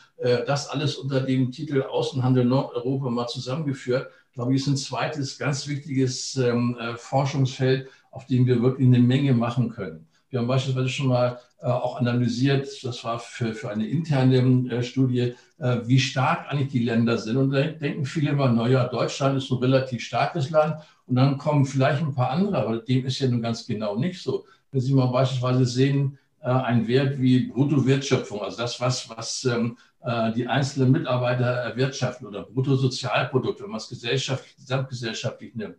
das 0.45 0.67
alles 0.67 0.97
unter 0.97 1.21
dem 1.21 1.51
Titel 1.51 1.81
Außenhandel 1.81 2.45
Nordeuropa 2.45 3.09
mal 3.09 3.27
zusammengeführt, 3.27 4.11
glaube 4.33 4.53
ich, 4.53 4.61
ist 4.61 4.67
ein 4.67 4.77
zweites 4.77 5.37
ganz 5.37 5.67
wichtiges 5.67 6.35
ähm, 6.37 6.77
äh, 6.79 6.95
Forschungsfeld, 6.95 7.89
auf 8.11 8.25
dem 8.27 8.45
wir 8.45 8.61
wirklich 8.61 8.87
eine 8.87 8.99
Menge 8.99 9.33
machen 9.33 9.69
können. 9.69 10.07
Wir 10.29 10.39
haben 10.39 10.47
beispielsweise 10.47 10.89
schon 10.89 11.07
mal 11.07 11.39
äh, 11.61 11.65
auch 11.65 11.97
analysiert, 11.97 12.67
das 12.83 13.03
war 13.03 13.19
für, 13.19 13.53
für 13.53 13.69
eine 13.69 13.85
interne 13.85 14.71
äh, 14.71 14.81
Studie, 14.81 15.33
äh, 15.59 15.77
wie 15.85 15.99
stark 15.99 16.49
eigentlich 16.49 16.71
die 16.71 16.83
Länder 16.83 17.17
sind. 17.17 17.37
Und 17.37 17.51
da 17.51 17.63
denken 17.63 18.05
viele 18.05 18.31
immer, 18.31 18.49
naja, 18.49 18.87
Deutschland 18.87 19.37
ist 19.37 19.51
ein 19.51 19.57
relativ 19.57 20.03
starkes 20.03 20.49
Land 20.49 20.81
und 21.07 21.15
dann 21.15 21.37
kommen 21.37 21.65
vielleicht 21.65 22.01
ein 22.01 22.15
paar 22.15 22.31
andere, 22.31 22.57
aber 22.57 22.77
dem 22.77 23.05
ist 23.05 23.19
ja 23.19 23.27
nun 23.27 23.41
ganz 23.41 23.65
genau 23.67 23.97
nicht 23.97 24.21
so. 24.21 24.45
Wenn 24.71 24.79
Sie 24.79 24.93
mal 24.93 25.07
beispielsweise 25.07 25.65
sehen, 25.65 26.17
ein 26.39 26.87
Wert 26.87 27.21
wie 27.21 27.47
Bruttowertschöpfung, 27.47 28.41
also 28.41 28.57
das, 28.57 28.79
was, 28.81 29.07
was 29.09 29.45
ähm, 29.45 29.77
äh, 30.03 30.31
die 30.33 30.47
einzelnen 30.47 30.91
Mitarbeiter 30.91 31.45
erwirtschaften 31.45 32.25
oder 32.25 32.43
Bruttosozialprodukt, 32.43 33.61
wenn 33.61 33.69
man 33.69 33.77
es 33.77 33.89
gesellschaftlich, 33.89 34.55
gesamtgesellschaftlich 34.55 35.53
nimmt, 35.53 35.75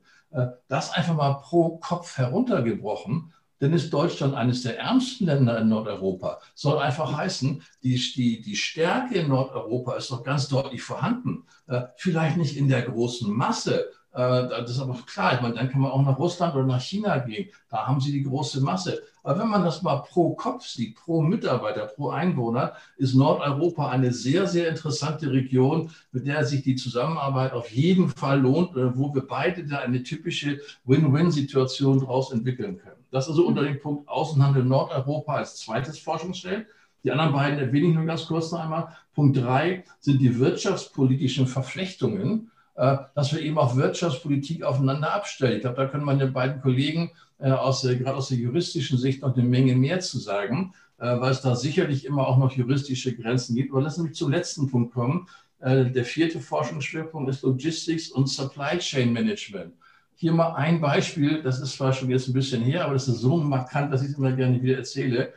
das 0.69 0.93
einfach 0.93 1.15
mal 1.15 1.35
pro 1.35 1.79
Kopf 1.79 2.17
heruntergebrochen, 2.19 3.33
dann 3.63 3.75
ist 3.75 3.93
Deutschland 3.93 4.35
eines 4.35 4.65
der 4.65 4.79
ärmsten 4.81 5.27
Länder 5.27 5.59
in 5.61 5.69
Nordeuropa. 5.69 6.41
Soll 6.57 6.79
einfach 6.79 7.17
heißen, 7.17 7.63
die, 7.85 7.95
die, 8.17 8.43
die 8.43 8.57
Stärke 8.57 9.15
in 9.21 9.29
Nordeuropa 9.29 9.95
ist 9.95 10.11
doch 10.11 10.25
ganz 10.25 10.49
deutlich 10.49 10.83
vorhanden. 10.83 11.45
Äh, 11.69 11.83
vielleicht 11.97 12.37
nicht 12.39 12.57
in 12.57 12.67
der 12.67 12.83
großen 12.83 13.33
Masse, 13.33 13.85
äh, 13.85 13.93
das 14.13 14.71
ist 14.71 14.81
aber 14.81 14.97
klar. 15.07 15.35
Ich 15.35 15.41
meine, 15.41 15.55
dann 15.55 15.71
kann 15.71 15.81
man 15.81 15.91
auch 15.91 16.03
nach 16.03 16.19
Russland 16.19 16.55
oder 16.55 16.67
nach 16.67 16.81
China 16.81 17.19
gehen. 17.19 17.49
Da 17.71 17.87
haben 17.87 18.01
sie 18.01 18.13
die 18.13 18.23
große 18.23 18.61
Masse. 18.61 19.03
Aber 19.23 19.41
wenn 19.41 19.49
man 19.49 19.65
das 19.65 19.83
mal 19.83 19.97
pro 19.99 20.35
Kopf 20.35 20.67
sieht, 20.67 20.97
pro 20.97 21.23
Mitarbeiter, 21.23 21.87
pro 21.87 22.11
Einwohner, 22.11 22.73
ist 22.97 23.15
Nordeuropa 23.15 23.89
eine 23.89 24.13
sehr, 24.13 24.47
sehr 24.47 24.69
interessante 24.69 25.31
Region, 25.31 25.91
mit 26.11 26.27
der 26.27 26.45
sich 26.45 26.63
die 26.63 26.75
Zusammenarbeit 26.75 27.53
auf 27.53 27.71
jeden 27.71 28.09
Fall 28.09 28.41
lohnt, 28.41 28.77
äh, 28.77 28.97
wo 28.97 29.15
wir 29.15 29.27
beide 29.27 29.65
da 29.65 29.79
eine 29.79 30.03
typische 30.03 30.61
Win-Win-Situation 30.85 32.01
daraus 32.01 32.33
entwickeln 32.33 32.79
können. 32.79 33.03
Das 33.11 33.29
also 33.29 33.47
unter 33.47 33.63
dem 33.63 33.81
Punkt 33.81 34.09
Außenhandel 34.09 34.65
Nordeuropa 34.65 35.37
als 35.37 35.57
zweites 35.57 35.99
Forschungsfeld. 35.99 36.67
Die 37.05 37.11
anderen 37.11 37.33
beiden 37.33 37.59
erwähne 37.59 37.89
ich 37.89 37.95
nur 37.95 38.05
ganz 38.05 38.27
kurz 38.27 38.53
noch 38.53 38.61
einmal. 38.61 38.89
Punkt 39.15 39.37
drei 39.37 39.85
sind 40.01 40.21
die 40.21 40.39
wirtschaftspolitischen 40.39 41.47
Verflechtungen 41.47 42.49
äh, 42.49 42.52
dass 42.75 43.33
wir 43.35 43.41
eben 43.41 43.59
auch 43.59 43.77
Wirtschaftspolitik 43.77 44.63
aufeinander 44.63 45.13
abstellen. 45.13 45.57
Ich 45.57 45.61
glaube, 45.61 45.77
da 45.77 45.87
können 45.87 46.05
meine 46.05 46.27
beiden 46.27 46.63
Kollegen 46.63 47.11
äh, 47.39 47.51
aus 47.51 47.83
gerade 47.83 48.15
aus 48.15 48.29
der 48.29 48.39
juristischen 48.39 48.99
Sicht 48.99 49.23
noch 49.23 49.37
eine 49.37 49.45
Menge 49.45 49.75
mehr 49.75 50.01
zu 50.01 50.19
sagen, 50.19 50.73
äh, 50.99 51.21
weil 51.21 51.33
es 51.33 51.43
da 51.43 51.57
sicherlich 51.57 52.05
immer 52.05 52.27
auch 52.27 52.39
noch 52.39 52.53
juristische 52.53 53.15
Grenzen 53.15 53.57
gibt. 53.57 53.73
Aber 53.73 53.83
lassen 53.83 54.03
Sie 54.03 54.09
mich 54.09 54.17
zum 54.17 54.31
letzten 54.31 54.71
Punkt 54.71 54.95
kommen. 54.95 55.29
Der 55.65 56.05
vierte 56.05 56.41
Forschungsschwerpunkt 56.41 57.31
ist 57.31 57.43
Logistics 57.43 58.09
und 58.09 58.29
Supply 58.29 58.79
Chain 58.79 59.13
Management. 59.13 59.75
Hier 60.17 60.33
mal 60.33 60.55
ein 60.55 60.81
Beispiel, 60.81 61.41
das 61.41 61.61
ist 61.61 61.77
zwar 61.77 61.93
schon 61.93 62.11
jetzt 62.11 62.27
ein 62.27 62.33
bisschen 62.33 62.63
her, 62.63 62.85
aber 62.85 62.95
das 62.95 63.07
ist 63.07 63.21
so 63.21 63.37
markant, 63.37 63.93
dass 63.93 64.03
ich 64.03 64.09
es 64.09 64.19
immer 64.19 64.33
gerne 64.33 64.61
wieder 64.61 64.79
erzähle. 64.79 65.33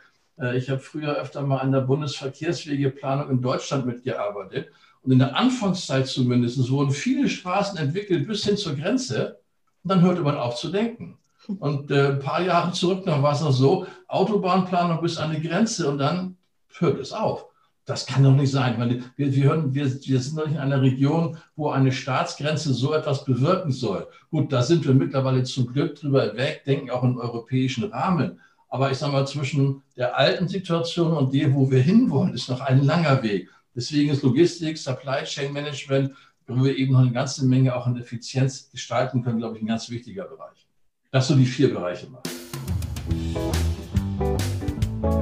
Ich 0.56 0.72
habe 0.72 0.80
früher 0.80 1.16
öfter 1.16 1.44
mal 1.44 1.60
an 1.60 1.72
der 1.72 1.82
Bundesverkehrswegeplanung 1.82 3.30
in 3.30 3.42
Deutschland 3.44 3.86
mitgearbeitet. 3.86 4.70
Und 5.06 5.12
in 5.12 5.20
der 5.20 5.36
Anfangszeit 5.36 6.08
zumindest 6.08 6.70
wurden 6.72 6.92
viele 6.92 7.30
Straßen 7.30 7.78
entwickelt 7.78 8.28
bis 8.28 8.44
hin 8.44 8.58
zur 8.58 8.76
Grenze. 8.76 9.40
Und 9.84 9.92
dann 9.92 10.02
hörte 10.02 10.22
man 10.22 10.36
auf 10.36 10.56
zu 10.56 10.70
denken. 10.70 11.18
Und 11.60 11.92
äh, 11.92 12.14
ein 12.14 12.20
paar 12.20 12.42
Jahre 12.42 12.72
zurück 12.72 13.06
noch 13.06 13.22
war 13.22 13.34
es 13.34 13.42
noch 13.42 13.52
so, 13.52 13.86
Autobahnplanung 14.08 15.00
bis 15.02 15.18
an 15.18 15.32
die 15.32 15.48
Grenze 15.48 15.88
und 15.88 16.00
dann 16.00 16.38
hört 16.80 17.00
es 17.00 17.12
auf. 17.12 17.46
Das 17.86 18.08
kann 18.08 18.24
doch 18.24 18.34
nicht 18.34 18.50
sein. 18.50 18.80
Weil 18.80 19.04
wir, 19.16 19.36
wir, 19.36 19.44
hören, 19.44 19.76
wir, 19.76 19.86
wir 19.86 20.20
sind 20.20 20.40
doch 20.40 20.48
nicht 20.48 20.56
in 20.56 20.62
einer 20.62 20.82
Region, 20.82 21.38
wo 21.56 21.70
eine 21.70 21.92
Staatsgrenze 21.92 22.74
so 22.74 22.94
etwas 22.96 23.26
bewirken 23.26 23.72
soll. 23.72 24.08
Gut, 24.32 24.52
da 24.52 24.64
sind 24.64 24.88
wir 24.88 24.96
mittlerweile 24.96 25.44
zum 25.44 25.68
Glück 25.68 25.94
drüber 25.96 26.36
weg, 26.36 26.64
denken 26.66 26.90
auch 26.90 27.04
im 27.04 27.20
europäischen 27.20 27.84
Rahmen. 27.84 28.40
Aber 28.70 28.90
ich 28.90 28.98
sage 28.98 29.14
mal, 29.14 29.28
zwischen 29.28 29.84
der 29.96 30.18
alten 30.18 30.48
Situation 30.48 31.14
und 31.14 31.32
dem, 31.32 31.54
wo 31.54 31.70
wir 31.70 31.82
hinwollen, 31.82 32.34
ist 32.34 32.50
noch 32.50 32.62
ein 32.62 32.84
langer 32.84 33.22
Weg. 33.22 33.50
Deswegen 33.76 34.10
ist 34.10 34.24
Logistik, 34.24 34.78
Supply 34.78 35.26
Chain 35.26 35.52
Management, 35.52 36.14
wir 36.48 36.78
eben 36.78 36.94
noch 36.94 37.02
eine 37.02 37.12
ganze 37.12 37.46
Menge 37.46 37.76
auch 37.76 37.86
an 37.86 37.98
Effizienz 37.98 38.70
gestalten 38.72 39.22
können, 39.22 39.40
glaube 39.40 39.58
ich, 39.58 39.64
ein 39.64 39.68
ganz 39.68 39.90
wichtiger 39.90 40.24
Bereich. 40.24 40.66
Das 41.12 41.28
so 41.28 41.36
die 41.36 41.46
vier 41.46 41.74
Bereiche 41.74 42.08
machen. 42.10 42.24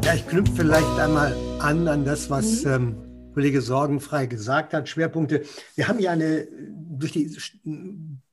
Ja, 0.04 0.14
ich 0.14 0.28
knüpfe 0.28 0.54
vielleicht 0.54 1.00
einmal 1.00 1.36
an 1.60 1.88
an 1.88 2.06
das, 2.06 2.30
was 2.30 2.64
mhm. 2.64 2.72
ähm, 2.72 3.32
Kollege 3.34 3.62
Sorgenfrei 3.62 4.28
gesagt 4.28 4.76
hat. 4.76 4.88
Schwerpunkte. 4.88 5.44
Wir 5.76 5.88
haben 5.88 5.98
ja 5.98 6.12
eine 6.12 6.48
durch 6.92 7.12
die 7.12 7.36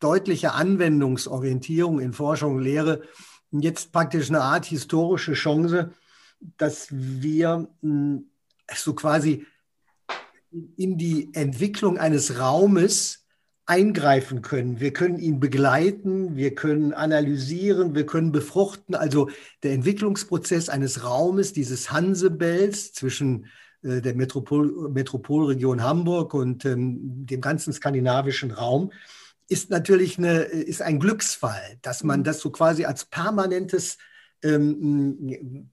deutliche 0.00 0.52
Anwendungsorientierung 0.52 1.98
in 1.98 2.12
Forschung 2.12 2.56
und 2.56 2.62
Lehre 2.62 3.00
jetzt 3.52 3.90
praktisch 3.90 4.28
eine 4.28 4.42
Art 4.42 4.66
historische 4.66 5.32
Chance, 5.32 5.92
dass 6.58 6.88
wir 6.90 7.68
hm, 7.80 8.26
so 8.74 8.94
quasi 8.94 9.46
in 10.76 10.98
die 10.98 11.30
Entwicklung 11.32 11.98
eines 11.98 12.38
Raumes 12.38 13.20
eingreifen 13.66 14.42
können. 14.42 14.80
Wir 14.80 14.92
können 14.92 15.20
ihn 15.20 15.38
begleiten, 15.38 16.34
wir 16.34 16.56
können 16.56 16.92
analysieren, 16.92 17.94
wir 17.94 18.04
können 18.04 18.32
befruchten. 18.32 18.96
Also 18.96 19.30
der 19.62 19.72
Entwicklungsprozess 19.74 20.68
eines 20.68 21.04
Raumes, 21.04 21.52
dieses 21.52 21.92
Hansebells 21.92 22.92
zwischen 22.92 23.46
äh, 23.82 24.00
der 24.00 24.16
Metropol 24.16 24.90
Metropolregion 24.90 25.84
Hamburg 25.84 26.34
und 26.34 26.64
ähm, 26.64 27.26
dem 27.26 27.40
ganzen 27.40 27.72
skandinavischen 27.72 28.50
Raum, 28.50 28.90
ist 29.48 29.70
natürlich 29.70 30.18
eine, 30.18 30.40
ist 30.42 30.82
ein 30.82 30.98
Glücksfall, 30.98 31.78
dass 31.82 32.02
man 32.02 32.20
mhm. 32.20 32.24
das 32.24 32.40
so 32.40 32.50
quasi 32.50 32.84
als 32.86 33.04
permanentes, 33.04 33.98
ähm, 34.42 35.70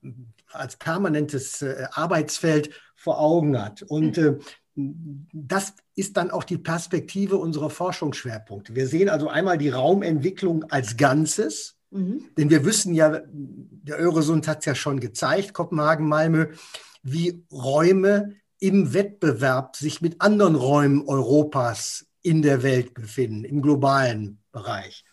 als 0.52 0.76
permanentes 0.76 1.64
äh, 1.64 1.88
Arbeitsfeld 1.92 2.70
vor 2.96 3.20
Augen 3.20 3.60
hat. 3.60 3.82
Und 3.84 4.20
äh, 4.20 4.38
das 4.78 5.74
ist 5.96 6.18
dann 6.18 6.30
auch 6.30 6.44
die 6.44 6.60
Perspektive 6.60 7.38
unserer 7.38 7.72
Forschungsschwerpunkte. 7.72 8.76
Wir 8.76 8.88
sehen 8.88 9.10
also 9.10 9.28
einmal 9.28 9.58
die 9.58 9.70
Raumentwicklung 9.70 10.66
als 10.66 10.98
Ganzes, 10.98 11.78
mhm. 11.90 12.26
denn 12.38 12.52
wir 12.52 12.64
wissen 12.64 12.94
ja, 12.94 13.22
der 13.26 14.00
Öresund 14.00 14.48
hat 14.48 14.60
es 14.60 14.66
ja 14.66 14.76
schon 14.76 15.00
gezeigt, 15.00 15.54
Kopenhagen, 15.54 16.08
Malmö, 16.08 16.54
wie 17.02 17.44
Räume 17.52 18.36
im 18.60 18.94
Wettbewerb 18.94 19.76
sich 19.76 20.02
mit 20.02 20.22
anderen 20.22 20.56
Räumen 20.56 21.08
Europas 21.08 22.06
in 22.22 22.44
der 22.44 22.62
Welt 22.62 22.94
befinden, 22.94 23.46
im 23.46 23.64
globalen 23.64 24.40
Bereich. 24.52 25.06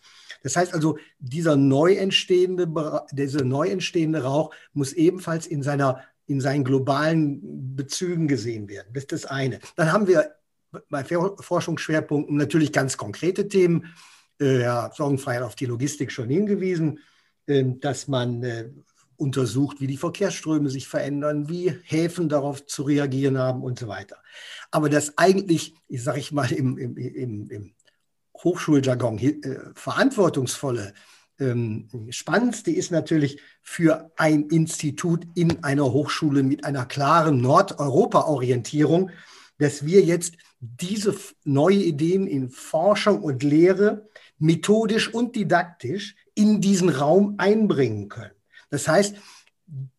Das 0.42 0.56
heißt 0.56 0.74
also, 0.74 0.98
dieser 1.18 1.56
neu 1.56 1.94
entstehende, 1.94 2.68
dieser 3.12 3.44
neu 3.44 3.68
entstehende 3.68 4.24
Rauch 4.24 4.54
muss 4.74 4.92
ebenfalls 4.92 5.46
in 5.46 5.62
seiner 5.62 6.02
in 6.26 6.40
seinen 6.40 6.64
globalen 6.64 7.76
Bezügen 7.76 8.28
gesehen 8.28 8.68
werden. 8.68 8.88
Das 8.92 9.04
ist 9.04 9.12
das 9.12 9.26
eine. 9.26 9.60
Dann 9.76 9.92
haben 9.92 10.06
wir 10.06 10.34
bei 10.88 11.04
Forschungsschwerpunkten 11.04 12.36
natürlich 12.36 12.72
ganz 12.72 12.96
konkrete 12.96 13.48
Themen. 13.48 13.94
Äh, 14.40 14.60
Herr 14.60 14.90
Sorgenfrei 14.94 15.42
auf 15.42 15.54
die 15.54 15.66
Logistik 15.66 16.10
schon 16.10 16.28
hingewiesen, 16.28 17.00
äh, 17.46 17.64
dass 17.80 18.08
man 18.08 18.42
äh, 18.42 18.70
untersucht, 19.16 19.80
wie 19.80 19.86
die 19.86 19.96
Verkehrsströme 19.96 20.68
sich 20.70 20.88
verändern, 20.88 21.48
wie 21.48 21.70
Häfen 21.84 22.28
darauf 22.28 22.66
zu 22.66 22.82
reagieren 22.82 23.38
haben 23.38 23.62
und 23.62 23.78
so 23.78 23.86
weiter. 23.86 24.16
Aber 24.70 24.88
das 24.88 25.16
eigentlich, 25.18 25.74
ich 25.88 26.02
sage 26.02 26.18
ich 26.18 26.32
mal, 26.32 26.50
im, 26.50 26.78
im, 26.78 26.96
im, 26.96 27.50
im 27.50 27.74
Hochschuljargon 28.42 29.18
äh, 29.18 29.58
verantwortungsvolle 29.74 30.94
ähm, 31.40 31.88
Spannendste 32.10 32.70
ist 32.70 32.90
natürlich 32.90 33.40
für 33.62 34.10
ein 34.16 34.44
Institut 34.48 35.26
in 35.34 35.64
einer 35.64 35.92
Hochschule 35.92 36.42
mit 36.42 36.64
einer 36.64 36.86
klaren 36.86 37.40
Nordeuropa-Orientierung, 37.40 39.10
dass 39.58 39.84
wir 39.84 40.02
jetzt 40.02 40.34
diese 40.60 41.14
neue 41.44 41.76
Ideen 41.76 42.26
in 42.26 42.50
Forschung 42.50 43.22
und 43.22 43.42
Lehre 43.42 44.08
methodisch 44.38 45.12
und 45.12 45.36
didaktisch 45.36 46.16
in 46.34 46.60
diesen 46.60 46.88
Raum 46.88 47.34
einbringen 47.38 48.08
können. 48.08 48.34
Das 48.70 48.88
heißt, 48.88 49.16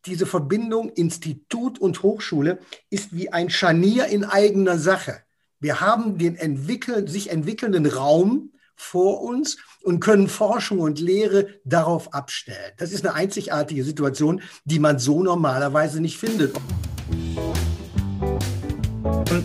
diese 0.04 0.26
Verbindung 0.26 0.90
Institut 0.90 1.78
und 1.78 2.02
Hochschule 2.02 2.58
ist 2.90 3.14
wie 3.14 3.32
ein 3.32 3.50
Scharnier 3.50 4.06
in 4.06 4.24
eigener 4.24 4.78
Sache. 4.78 5.22
Wir 5.58 5.80
haben 5.80 6.18
den 6.18 6.36
entwickeln, 6.36 7.06
sich 7.06 7.30
entwickelnden 7.30 7.86
Raum 7.86 8.52
vor 8.76 9.22
uns 9.22 9.56
und 9.82 10.00
können 10.00 10.28
Forschung 10.28 10.80
und 10.80 11.00
Lehre 11.00 11.48
darauf 11.64 12.12
abstellen. 12.14 12.72
Das 12.76 12.92
ist 12.92 13.06
eine 13.06 13.14
einzigartige 13.14 13.84
Situation, 13.84 14.42
die 14.64 14.78
man 14.78 14.98
so 14.98 15.22
normalerweise 15.22 16.00
nicht 16.00 16.18
findet. 16.18 16.54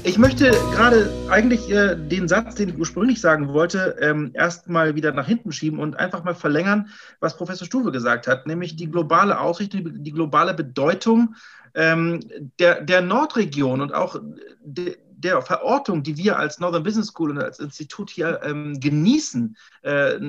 Ich 0.03 0.17
möchte 0.17 0.51
gerade 0.73 1.09
eigentlich 1.29 1.69
äh, 1.69 1.95
den 1.95 2.27
Satz, 2.27 2.55
den 2.55 2.69
ich 2.69 2.77
ursprünglich 2.77 3.19
sagen 3.19 3.49
wollte, 3.49 3.97
ähm, 3.99 4.31
erstmal 4.33 4.95
wieder 4.95 5.11
nach 5.11 5.27
hinten 5.27 5.51
schieben 5.51 5.79
und 5.79 5.97
einfach 5.97 6.23
mal 6.23 6.35
verlängern, 6.35 6.89
was 7.19 7.37
Professor 7.37 7.65
Stuwe 7.65 7.91
gesagt 7.91 8.27
hat, 8.27 8.47
nämlich 8.47 8.75
die 8.75 8.89
globale 8.89 9.39
Ausrichtung, 9.39 10.03
die 10.03 10.11
globale 10.11 10.53
Bedeutung 10.53 11.35
ähm, 11.73 12.19
der, 12.59 12.81
der 12.81 13.01
Nordregion 13.01 13.81
und 13.81 13.93
auch 13.93 14.19
de, 14.63 14.97
der 15.21 15.41
Verortung, 15.41 16.03
die 16.03 16.17
wir 16.17 16.37
als 16.37 16.59
Northern 16.59 16.83
Business 16.83 17.07
School 17.07 17.31
und 17.31 17.39
als 17.39 17.59
Institut 17.59 18.09
hier 18.09 18.41
ähm, 18.43 18.79
genießen, 18.79 19.55
äh, 19.83 20.19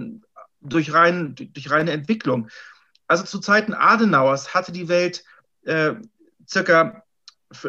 durch, 0.60 0.92
rein, 0.92 1.34
durch 1.34 1.70
reine 1.70 1.90
Entwicklung. 1.90 2.48
Also 3.08 3.24
zu 3.24 3.40
Zeiten 3.40 3.74
Adenauers 3.74 4.54
hatte 4.54 4.72
die 4.72 4.88
Welt 4.88 5.24
äh, 5.64 5.94
circa 6.48 7.02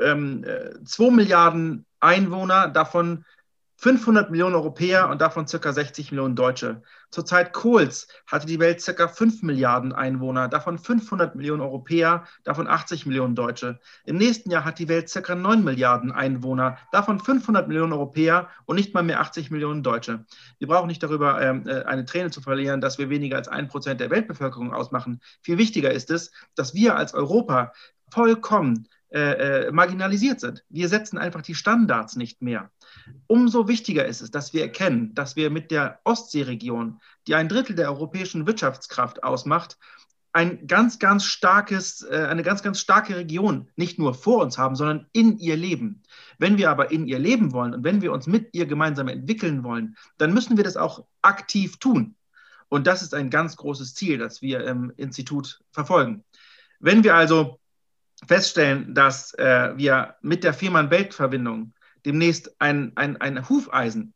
ähm, 0.02 0.46
2 0.86 1.04
äh, 1.04 1.12
Milliarden 1.12 1.86
Einwohner, 2.00 2.68
davon 2.68 3.26
500 3.84 4.32
Millionen 4.32 4.56
Europäer 4.56 5.10
und 5.10 5.20
davon 5.20 5.46
ca. 5.46 5.74
60 5.74 6.12
Millionen 6.12 6.38
Deutsche. 6.38 6.84
Zur 7.12 7.26
Zeit 7.26 7.52
Kohls 7.52 8.08
hatte 8.28 8.48
die 8.48 8.62
Welt 8.62 8.82
ca. 8.82 9.08
5 9.10 9.44
Milliarden 9.44 9.92
Einwohner, 9.92 10.48
davon 10.48 10.78
500 10.80 11.36
Millionen 11.36 11.62
Europäer, 11.62 12.24
davon 12.46 12.70
80 12.70 13.06
Millionen 13.06 13.36
Deutsche. 13.36 13.82
Im 14.06 14.16
nächsten 14.16 14.50
Jahr 14.52 14.64
hat 14.64 14.80
die 14.80 14.88
Welt 14.88 15.12
ca. 15.14 15.36
9 15.36 15.66
Milliarden 15.66 16.14
Einwohner, 16.14 16.78
davon 16.94 17.20
500 17.20 17.68
Millionen 17.68 17.92
Europäer 17.92 18.48
und 18.64 18.78
nicht 18.78 18.94
mal 18.94 19.04
mehr 19.04 19.20
80 19.20 19.52
Millionen 19.52 19.84
Deutsche. 19.84 20.24
Wir 20.60 20.70
brauchen 20.70 20.88
nicht 20.88 21.04
darüber 21.04 21.42
ähm, 21.42 21.68
äh, 21.68 21.84
eine 21.84 22.06
Träne 22.06 22.32
zu 22.32 22.40
verlieren, 22.40 22.80
dass 22.80 22.98
wir 23.00 23.10
weniger 23.10 23.36
als 23.36 23.50
ein 23.50 23.68
Prozent 23.68 24.00
der 24.00 24.12
Weltbevölkerung 24.12 24.74
ausmachen. 24.74 25.20
Viel 25.42 25.58
wichtiger 25.58 25.92
ist 25.92 26.10
es, 26.10 26.32
dass 26.56 26.74
wir 26.74 26.96
als 26.96 27.14
Europa 27.14 27.74
vollkommen 28.14 28.88
äh, 29.14 29.68
äh, 29.68 29.72
marginalisiert 29.72 30.40
sind. 30.40 30.64
Wir 30.70 30.90
setzen 30.90 31.20
einfach 31.20 31.44
die 31.44 31.54
Standards 31.54 32.16
nicht 32.16 32.42
mehr. 32.42 32.72
Umso 33.28 33.68
wichtiger 33.68 34.08
ist 34.08 34.22
es, 34.22 34.32
dass 34.32 34.54
wir 34.54 34.64
erkennen, 34.64 35.14
dass 35.14 35.36
wir 35.36 35.52
mit 35.52 35.70
der 35.70 36.00
Ostseeregion, 36.04 37.00
die 37.28 37.36
ein 37.36 37.48
Drittel 37.48 37.76
der 37.76 37.90
europäischen 37.90 38.48
Wirtschaftskraft 38.48 39.24
ausmacht, 39.24 39.78
ein 40.32 40.66
ganz, 40.66 40.98
ganz 40.98 41.26
starkes, 41.26 42.02
äh, 42.02 42.26
eine 42.28 42.42
ganz, 42.42 42.64
ganz 42.64 42.80
starke 42.80 43.16
Region 43.16 43.70
nicht 43.76 44.00
nur 44.00 44.16
vor 44.16 44.42
uns 44.42 44.58
haben, 44.58 44.76
sondern 44.76 45.06
in 45.14 45.38
ihr 45.38 45.58
leben. 45.58 46.02
Wenn 46.40 46.58
wir 46.58 46.72
aber 46.72 46.90
in 46.90 47.06
ihr 47.06 47.20
leben 47.20 47.52
wollen 47.54 47.76
und 47.76 47.84
wenn 47.84 48.02
wir 48.02 48.12
uns 48.12 48.26
mit 48.26 48.50
ihr 48.54 48.66
gemeinsam 48.66 49.10
entwickeln 49.10 49.64
wollen, 49.64 49.96
dann 50.18 50.34
müssen 50.34 50.58
wir 50.58 50.64
das 50.64 50.76
auch 50.76 51.06
aktiv 51.22 51.78
tun. 51.78 52.16
Und 52.68 52.88
das 52.88 53.04
ist 53.04 53.14
ein 53.14 53.30
ganz 53.30 53.58
großes 53.58 53.94
Ziel, 53.94 54.18
das 54.18 54.42
wir 54.42 54.66
im 54.66 54.92
Institut 54.98 55.62
verfolgen. 55.72 56.24
Wenn 56.80 57.04
wir 57.04 57.14
also 57.14 57.60
feststellen, 58.28 58.94
dass 58.94 59.34
äh, 59.36 59.74
wir 59.76 60.16
mit 60.22 60.44
der 60.44 60.54
Fehmarn-Belt-Verbindung 60.54 61.74
demnächst 62.06 62.56
ein, 62.60 62.92
ein, 62.96 63.20
ein 63.20 63.48
Hufeisen 63.50 64.14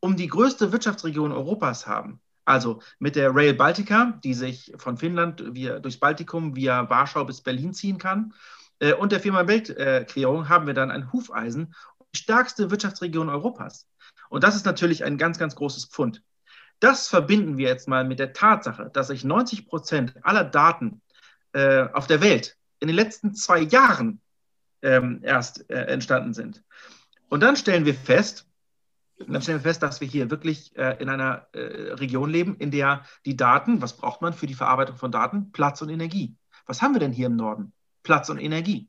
um 0.00 0.16
die 0.16 0.28
größte 0.28 0.72
Wirtschaftsregion 0.72 1.32
Europas 1.32 1.86
haben. 1.86 2.20
Also 2.44 2.80
mit 2.98 3.16
der 3.16 3.34
Rail 3.34 3.54
Baltica, 3.54 4.18
die 4.24 4.34
sich 4.34 4.72
von 4.76 4.96
Finnland 4.96 5.54
via, 5.54 5.78
durchs 5.78 5.98
Baltikum 5.98 6.56
via 6.56 6.88
Warschau 6.88 7.24
bis 7.24 7.42
Berlin 7.42 7.74
ziehen 7.74 7.98
kann. 7.98 8.34
Äh, 8.78 8.94
und 8.94 9.12
der 9.12 9.20
Fehmarn-Belt-Querung 9.20 10.48
haben 10.48 10.66
wir 10.66 10.74
dann 10.74 10.90
ein 10.90 11.12
Hufeisen, 11.12 11.74
die 12.12 12.18
stärkste 12.18 12.70
Wirtschaftsregion 12.70 13.28
Europas. 13.28 13.86
Und 14.30 14.42
das 14.42 14.56
ist 14.56 14.66
natürlich 14.66 15.04
ein 15.04 15.18
ganz, 15.18 15.38
ganz 15.38 15.54
großes 15.54 15.86
Pfund. 15.86 16.22
Das 16.80 17.08
verbinden 17.08 17.58
wir 17.58 17.68
jetzt 17.68 17.88
mal 17.88 18.04
mit 18.04 18.18
der 18.18 18.32
Tatsache, 18.32 18.90
dass 18.92 19.08
sich 19.08 19.22
90 19.22 19.66
Prozent 19.66 20.14
aller 20.22 20.44
Daten 20.44 21.02
äh, 21.52 21.82
auf 21.92 22.06
der 22.06 22.22
Welt 22.22 22.56
in 22.80 22.88
den 22.88 22.96
letzten 22.96 23.34
zwei 23.34 23.60
Jahren 23.60 24.20
ähm, 24.82 25.20
erst 25.22 25.70
äh, 25.70 25.84
entstanden 25.84 26.34
sind. 26.34 26.62
Und 27.28 27.40
dann 27.40 27.56
stellen 27.56 27.84
wir 27.84 27.94
fest, 27.94 28.46
dann 29.18 29.42
stellen 29.42 29.58
wir 29.58 29.68
fest, 29.68 29.82
dass 29.82 30.00
wir 30.00 30.08
hier 30.08 30.30
wirklich 30.30 30.76
äh, 30.76 30.96
in 30.98 31.08
einer 31.08 31.46
äh, 31.52 31.92
Region 31.92 32.30
leben, 32.30 32.56
in 32.56 32.70
der 32.70 33.04
die 33.24 33.36
Daten, 33.36 33.82
was 33.82 33.96
braucht 33.96 34.22
man 34.22 34.32
für 34.32 34.46
die 34.46 34.54
Verarbeitung 34.54 34.96
von 34.96 35.12
Daten? 35.12 35.52
Platz 35.52 35.82
und 35.82 35.90
Energie. 35.90 36.36
Was 36.66 36.82
haben 36.82 36.94
wir 36.94 37.00
denn 37.00 37.12
hier 37.12 37.26
im 37.26 37.36
Norden? 37.36 37.72
Platz 38.02 38.30
und 38.30 38.38
Energie. 38.38 38.88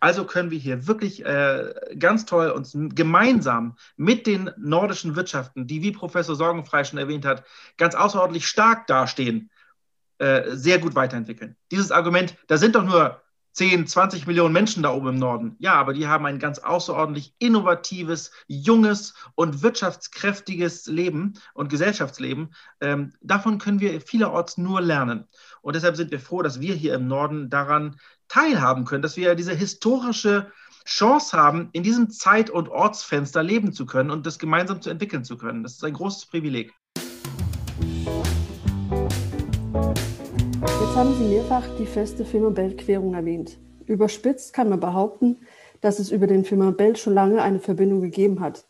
Also 0.00 0.24
können 0.24 0.50
wir 0.50 0.58
hier 0.58 0.86
wirklich 0.86 1.24
äh, 1.24 1.74
ganz 1.98 2.26
toll 2.26 2.50
uns 2.50 2.72
gemeinsam 2.74 3.76
mit 3.96 4.26
den 4.26 4.50
nordischen 4.58 5.16
Wirtschaften, 5.16 5.66
die, 5.66 5.82
wie 5.82 5.92
Professor 5.92 6.36
Sorgenfrei 6.36 6.84
schon 6.84 6.98
erwähnt 6.98 7.24
hat, 7.24 7.44
ganz 7.78 7.94
außerordentlich 7.94 8.46
stark 8.46 8.86
dastehen, 8.86 9.50
äh, 10.18 10.54
sehr 10.54 10.78
gut 10.78 10.94
weiterentwickeln. 10.94 11.56
Dieses 11.70 11.90
Argument, 11.90 12.36
da 12.46 12.58
sind 12.58 12.74
doch 12.74 12.84
nur 12.84 13.22
10, 13.52 13.86
20 13.86 14.26
Millionen 14.26 14.52
Menschen 14.52 14.82
da 14.82 14.92
oben 14.92 15.08
im 15.08 15.18
Norden. 15.18 15.56
Ja, 15.58 15.74
aber 15.74 15.92
die 15.92 16.06
haben 16.06 16.26
ein 16.26 16.38
ganz 16.38 16.58
außerordentlich 16.58 17.34
innovatives, 17.38 18.30
junges 18.46 19.14
und 19.34 19.62
wirtschaftskräftiges 19.62 20.86
Leben 20.86 21.34
und 21.54 21.68
Gesellschaftsleben. 21.68 22.54
Ähm, 22.80 23.12
davon 23.20 23.58
können 23.58 23.80
wir 23.80 24.00
vielerorts 24.00 24.56
nur 24.56 24.80
lernen. 24.80 25.26
Und 25.60 25.76
deshalb 25.76 25.96
sind 25.96 26.10
wir 26.10 26.20
froh, 26.20 26.42
dass 26.42 26.60
wir 26.60 26.74
hier 26.74 26.94
im 26.94 27.06
Norden 27.06 27.50
daran 27.50 27.96
teilhaben 28.28 28.84
können, 28.84 29.02
dass 29.02 29.16
wir 29.16 29.34
diese 29.34 29.54
historische 29.54 30.50
Chance 30.84 31.36
haben, 31.36 31.68
in 31.72 31.82
diesem 31.82 32.10
Zeit- 32.10 32.50
und 32.50 32.68
Ortsfenster 32.68 33.42
leben 33.42 33.72
zu 33.72 33.86
können 33.86 34.10
und 34.10 34.26
das 34.26 34.38
gemeinsam 34.38 34.80
zu 34.80 34.90
entwickeln 34.90 35.24
zu 35.24 35.36
können. 35.36 35.62
Das 35.62 35.74
ist 35.74 35.84
ein 35.84 35.92
großes 35.92 36.26
Privileg. 36.26 36.74
Jetzt 40.92 40.98
haben 40.98 41.16
Sie 41.16 41.24
mehrfach 41.24 41.64
die 41.78 41.86
feste 41.86 42.22
Firma-Belt-Querung 42.22 43.14
erwähnt. 43.14 43.58
Überspitzt 43.86 44.52
kann 44.52 44.68
man 44.68 44.78
behaupten, 44.78 45.38
dass 45.80 45.98
es 45.98 46.10
über 46.10 46.26
den 46.26 46.44
Firma-Belt 46.44 46.98
schon 46.98 47.14
lange 47.14 47.40
eine 47.40 47.60
Verbindung 47.60 48.02
gegeben 48.02 48.40
hat. 48.40 48.66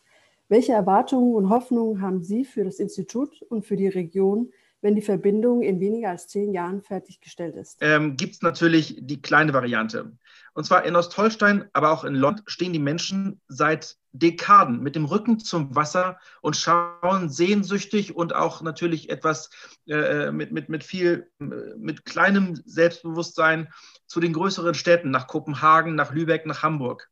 Welche 0.47 0.71
Erwartungen 0.71 1.35
und 1.35 1.49
Hoffnungen 1.49 2.01
haben 2.01 2.23
Sie 2.23 2.45
für 2.45 2.63
das 2.63 2.79
Institut 2.79 3.41
und 3.49 3.65
für 3.65 3.75
die 3.75 3.89
Region, 3.89 4.53
wenn 4.79 4.95
die 4.95 5.01
Verbindung 5.01 5.63
in 5.63 5.81
weniger 5.81 6.11
als 6.11 6.29
zehn 6.29 6.53
Jahren 6.53 6.81
fertiggestellt 6.81 7.57
ist? 7.57 7.79
Ähm, 7.81 8.15
Gibt 8.15 8.35
es 8.35 8.41
natürlich 8.41 8.95
die 9.01 9.21
kleine 9.21 9.51
Variante. 9.51 10.13
Und 10.53 10.63
zwar 10.63 10.85
in 10.85 10.95
Ostholstein, 10.95 11.65
aber 11.73 11.91
auch 11.91 12.05
in 12.05 12.15
Lond 12.15 12.43
stehen 12.45 12.71
die 12.71 12.79
Menschen 12.79 13.41
seit 13.49 13.97
Dekaden 14.13 14.81
mit 14.81 14.95
dem 14.95 15.05
Rücken 15.05 15.39
zum 15.39 15.75
Wasser 15.75 16.19
und 16.41 16.55
schauen 16.55 17.29
sehnsüchtig 17.29 18.15
und 18.15 18.33
auch 18.33 18.61
natürlich 18.61 19.09
etwas 19.09 19.49
äh, 19.87 20.31
mit, 20.31 20.51
mit, 20.51 20.69
mit 20.69 20.83
viel, 20.83 21.31
mit 21.39 22.05
kleinem 22.05 22.55
Selbstbewusstsein 22.63 23.73
zu 24.05 24.19
den 24.19 24.33
größeren 24.33 24.75
Städten, 24.75 25.09
nach 25.11 25.27
Kopenhagen, 25.27 25.95
nach 25.95 26.13
Lübeck, 26.13 26.45
nach 26.45 26.61
Hamburg. 26.61 27.09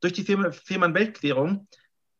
Durch 0.00 0.12
die 0.12 0.24
Fehmarn-Weltquerung 0.24 1.68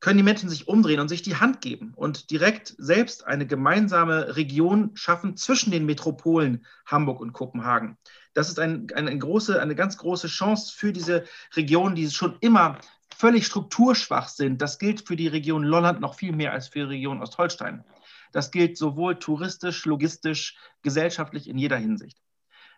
können 0.03 0.17
die 0.17 0.25
Menschen 0.25 0.49
sich 0.49 0.67
umdrehen 0.67 1.01
und 1.01 1.09
sich 1.09 1.23
die 1.23 1.37
Hand 1.37 1.61
geben 1.61 1.93
und 1.95 2.31
direkt 2.31 2.75
selbst 2.77 3.25
eine 3.27 3.47
gemeinsame 3.47 4.37
Region 4.37 4.91
schaffen 4.95 5.37
zwischen 5.37 5.71
den 5.71 5.87
Metropolen 5.87 6.67
Hamburg 6.87 7.21
und 7.21 7.33
Kopenhagen. 7.33 7.97
Das 8.35 8.49
ist 8.49 8.59
ein, 8.59 8.89
eine, 8.95 9.17
große, 9.17 9.63
eine 9.63 9.77
ganz 9.77 9.97
große 9.99 10.27
Chance 10.27 10.73
für 10.77 10.93
diese 10.93 11.25
Regionen, 11.55 11.95
die 11.95 12.11
schon 12.11 12.37
immer 12.41 12.79
völlig 13.23 13.47
strukturschwach 13.47 14.27
sind. 14.27 14.61
Das 14.61 14.81
gilt 14.81 15.07
für 15.07 15.15
die 15.15 15.29
Region 15.29 15.63
Lolland 15.63 16.01
noch 16.01 16.17
viel 16.17 16.33
mehr 16.33 16.53
als 16.53 16.67
für 16.67 16.81
die 16.81 16.95
Region 16.97 17.23
Ostholstein. 17.23 17.85
Das 18.33 18.51
gilt 18.51 18.77
sowohl 18.77 19.17
touristisch, 19.21 19.85
logistisch, 19.85 20.59
gesellschaftlich 20.83 21.49
in 21.49 21.57
jeder 21.57 21.77
Hinsicht. 21.77 22.19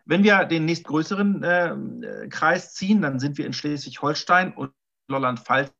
Wenn 0.05 0.23
wir 0.23 0.45
den 0.45 0.67
nächstgrößeren 0.67 1.43
äh, 1.43 2.29
Kreis 2.29 2.75
ziehen, 2.75 3.01
dann 3.01 3.21
sind 3.21 3.39
wir 3.39 3.47
in 3.47 3.55
Schleswig-Holstein 3.55 4.53
und 4.53 4.75
Lolland-Pfalz 5.09 5.73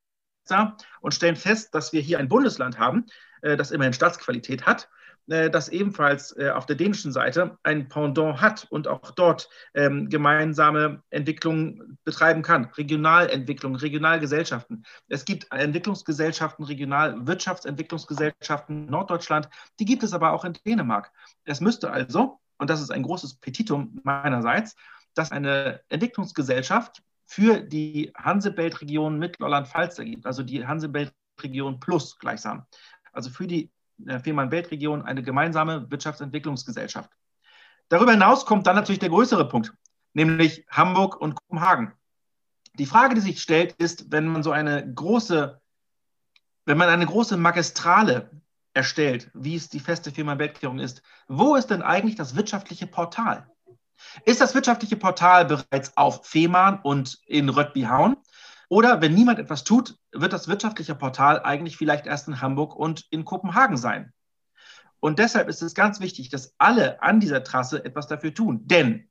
und 1.03 1.13
stellen 1.13 1.37
fest, 1.37 1.75
dass 1.75 1.93
wir 1.93 2.01
hier 2.01 2.19
ein 2.19 2.31
Bundesland 2.31 2.79
haben, 2.79 3.05
äh, 3.43 3.59
das 3.59 3.71
immerhin 3.71 3.93
Staatsqualität 3.93 4.65
hat, 4.65 4.89
das 5.27 5.71
ebenfalls 5.71 6.37
äh, 6.37 6.51
auf 6.51 6.67
der 6.67 6.77
dänischen 6.77 7.13
Seite 7.13 7.57
ein 7.63 7.89
Pendant 7.89 8.41
hat 8.41 8.67
und 8.71 8.89
auch 8.89 9.11
dort 9.13 9.49
ähm, 9.75 10.11
gemeinsame 10.11 11.03
Entwicklungen 11.11 11.99
betreiben 12.05 12.43
kann. 12.43 12.67
Regionalentwicklung, 12.67 13.77
Regionalgesellschaften. 13.77 14.85
Es 15.09 15.25
gibt 15.25 15.47
Entwicklungsgesellschaften, 15.51 16.65
Regionalwirtschaftsentwicklungsgesellschaften 16.65 18.85
in 18.85 18.91
Norddeutschland, 18.91 19.49
die 19.81 19.87
gibt 19.87 20.03
es 20.03 20.13
aber 20.13 20.33
auch 20.33 20.45
in 20.45 20.53
Dänemark. 20.67 21.11
Es 21.45 21.61
müsste 21.61 21.91
also, 21.91 22.41
und 22.59 22.69
das 22.69 22.81
ist 22.81 22.91
ein 22.91 23.03
großes 23.03 23.37
Petitum 23.37 24.01
meinerseits, 24.05 24.77
dass 25.15 25.33
eine 25.33 25.81
Entwicklungsgesellschaft 25.89 27.03
für 27.27 27.61
die 27.61 28.13
Hansebelt-Region 28.17 29.19
Mittelholland-Pfalz 29.19 29.99
ergibt, 29.99 30.27
also 30.27 30.43
die 30.43 30.67
Hansebelt-Region 30.67 31.81
Plus 31.81 32.19
gleichsam. 32.19 32.67
Also 33.13 33.31
für 33.31 33.47
die 33.47 33.71
äh, 34.07 34.19
Fehmarn-Belt-Region 34.19 35.03
eine 35.03 35.23
gemeinsame 35.23 35.91
Wirtschaftsentwicklungsgesellschaft. 35.91 37.11
Darüber 37.89 38.13
hinaus 38.13 38.47
kommt 38.47 38.67
dann 38.67 38.77
natürlich 38.77 39.01
der 39.01 39.11
größere 39.11 39.49
Punkt, 39.49 39.73
nämlich 40.15 40.67
Hamburg 40.71 41.21
und 41.21 41.35
Kopenhagen. 41.35 41.93
Die 42.75 42.87
Frage, 42.87 43.15
die 43.15 43.21
sich 43.21 43.41
stellt, 43.41 43.73
ist, 43.75 44.11
wenn 44.11 44.27
man 44.27 44.43
so 44.43 44.51
eine 44.51 44.93
große, 44.93 45.61
wenn 46.65 46.79
man 46.79 46.89
eine 46.89 47.07
große 47.07 47.37
Magistrale 47.37 48.31
erstellt, 48.73 49.31
wie 49.35 49.55
es 49.55 49.69
die 49.69 49.81
feste 49.81 50.11
Firma-Weltklärung 50.11 50.81
ist, 50.81 51.03
wo 51.29 51.55
ist 51.55 51.71
denn 51.71 51.83
eigentlich 51.83 52.17
das 52.17 52.35
wirtschaftliche 52.35 52.87
Portal? 52.87 53.49
Ist 54.25 54.41
das 54.41 54.55
wirtschaftliche 54.55 54.97
Portal 54.97 55.45
bereits 55.45 55.97
auf 55.97 56.27
Fehmarn 56.27 56.81
und 56.83 57.21
in 57.27 57.49
Röttbihauen? 57.49 58.17
Oder 58.69 59.01
wenn 59.01 59.15
niemand 59.15 59.39
etwas 59.39 59.65
tut, 59.65 59.97
wird 60.13 60.33
das 60.33 60.49
wirtschaftliche 60.49 60.95
Portal 60.95 61.43
eigentlich 61.43 61.77
vielleicht 61.77 62.07
erst 62.07 62.29
in 62.29 62.41
Hamburg 62.41 62.75
und 62.75 63.07
in 63.11 63.25
Kopenhagen 63.25 63.77
sein. 63.77 64.13
Und 65.01 65.19
deshalb 65.19 65.49
ist 65.49 65.63
es 65.63 65.75
ganz 65.75 66.01
wichtig, 66.01 66.31
dass 66.31 66.55
alle 66.59 67.03
an 67.03 67.21
dieser 67.21 67.45
Trasse 67.45 67.85
etwas 67.85 68.07
dafür 68.07 68.33
tun. 68.33 68.67
Denn 68.67 69.09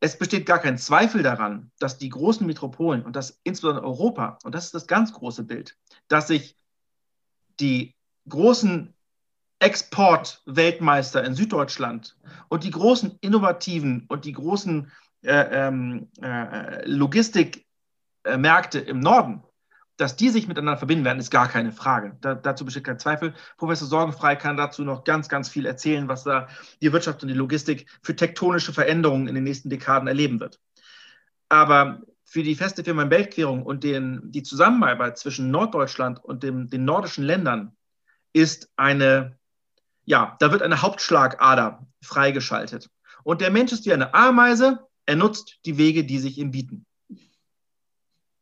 es 0.00 0.18
besteht 0.18 0.46
gar 0.46 0.58
kein 0.58 0.78
Zweifel 0.78 1.22
daran, 1.22 1.70
dass 1.78 1.98
die 1.98 2.08
großen 2.08 2.46
Metropolen 2.46 3.04
und 3.04 3.14
das 3.14 3.40
insbesondere 3.44 3.84
Europa, 3.84 4.38
und 4.42 4.54
das 4.54 4.64
ist 4.64 4.74
das 4.74 4.86
ganz 4.86 5.12
große 5.12 5.44
Bild, 5.44 5.76
dass 6.08 6.26
sich 6.26 6.56
die 7.60 7.94
großen 8.28 8.94
Exportweltmeister 9.60 11.22
in 11.22 11.34
Süddeutschland 11.34 12.16
und 12.48 12.64
die 12.64 12.70
großen 12.70 13.18
innovativen 13.20 14.06
und 14.08 14.24
die 14.24 14.32
großen 14.32 14.90
äh, 15.22 15.68
ähm, 15.68 16.08
äh, 16.22 16.84
Logistikmärkte 18.24 18.78
im 18.78 19.00
Norden, 19.00 19.42
dass 19.96 20.16
die 20.16 20.30
sich 20.30 20.48
miteinander 20.48 20.78
verbinden 20.78 21.04
werden, 21.04 21.18
ist 21.18 21.30
gar 21.30 21.48
keine 21.48 21.72
Frage. 21.72 22.16
Da, 22.20 22.34
dazu 22.34 22.64
besteht 22.64 22.84
kein 22.84 22.98
Zweifel. 22.98 23.34
Professor 23.58 23.86
Sorgenfrei 23.86 24.36
kann 24.36 24.56
dazu 24.56 24.82
noch 24.82 25.04
ganz, 25.04 25.28
ganz 25.28 25.48
viel 25.48 25.66
erzählen, 25.66 26.08
was 26.08 26.24
da 26.24 26.48
die 26.80 26.92
Wirtschaft 26.92 27.22
und 27.22 27.28
die 27.28 27.34
Logistik 27.34 27.86
für 28.02 28.16
tektonische 28.16 28.72
Veränderungen 28.72 29.28
in 29.28 29.34
den 29.34 29.44
nächsten 29.44 29.68
Dekaden 29.68 30.08
erleben 30.08 30.40
wird. 30.40 30.58
Aber 31.48 32.00
für 32.24 32.42
die 32.42 32.54
feste 32.54 32.84
Firma 32.84 33.10
Weltquerung 33.10 33.62
und 33.62 33.84
den, 33.84 34.30
die 34.30 34.42
Zusammenarbeit 34.42 35.18
zwischen 35.18 35.50
Norddeutschland 35.50 36.22
und 36.22 36.42
dem, 36.42 36.68
den 36.68 36.84
nordischen 36.84 37.24
Ländern 37.24 37.76
ist 38.32 38.70
eine 38.76 39.38
ja, 40.10 40.36
da 40.40 40.50
wird 40.50 40.62
eine 40.62 40.82
Hauptschlagader 40.82 41.86
freigeschaltet. 42.02 42.90
Und 43.22 43.40
der 43.40 43.50
Mensch 43.50 43.70
ist 43.70 43.86
wie 43.86 43.92
eine 43.92 44.12
Ameise, 44.12 44.86
er 45.06 45.16
nutzt 45.16 45.60
die 45.64 45.78
Wege, 45.78 46.04
die 46.04 46.18
sich 46.18 46.38
ihm 46.38 46.50
bieten. 46.50 46.84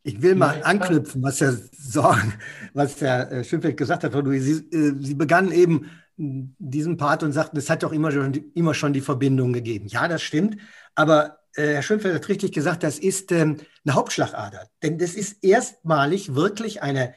Ich 0.08 0.22
will 0.22 0.36
mal 0.36 0.62
anknüpfen, 0.62 1.22
was 1.22 1.36
der, 1.36 1.52
Sorgen, 1.52 2.32
was 2.72 2.96
der 2.96 3.30
äh, 3.30 3.44
Schimpfeld 3.44 3.76
gesagt 3.76 4.04
hat, 4.04 4.12
Sie, 4.14 4.52
äh, 4.74 4.94
Sie 5.02 5.14
begannen 5.14 5.52
eben 5.52 5.90
diesen 6.16 6.96
Part 6.96 7.22
und 7.22 7.32
sagten, 7.32 7.58
es 7.58 7.68
hat 7.68 7.82
doch 7.82 7.92
immer 7.92 8.10
schon, 8.10 8.32
immer 8.54 8.72
schon 8.72 8.94
die 8.94 9.02
Verbindung 9.02 9.52
gegeben. 9.52 9.86
Ja, 9.86 10.08
das 10.08 10.22
stimmt. 10.22 10.56
Aber 10.94 11.40
äh, 11.54 11.74
Herr 11.74 11.82
Schönfeld 11.82 12.14
hat 12.14 12.28
richtig 12.30 12.52
gesagt, 12.52 12.84
das 12.84 12.98
ist 12.98 13.30
ähm, 13.32 13.58
eine 13.84 13.94
Hauptschlagader. 13.94 14.68
Denn 14.82 14.96
das 14.96 15.14
ist 15.14 15.44
erstmalig 15.44 16.34
wirklich 16.34 16.82
eine 16.82 17.14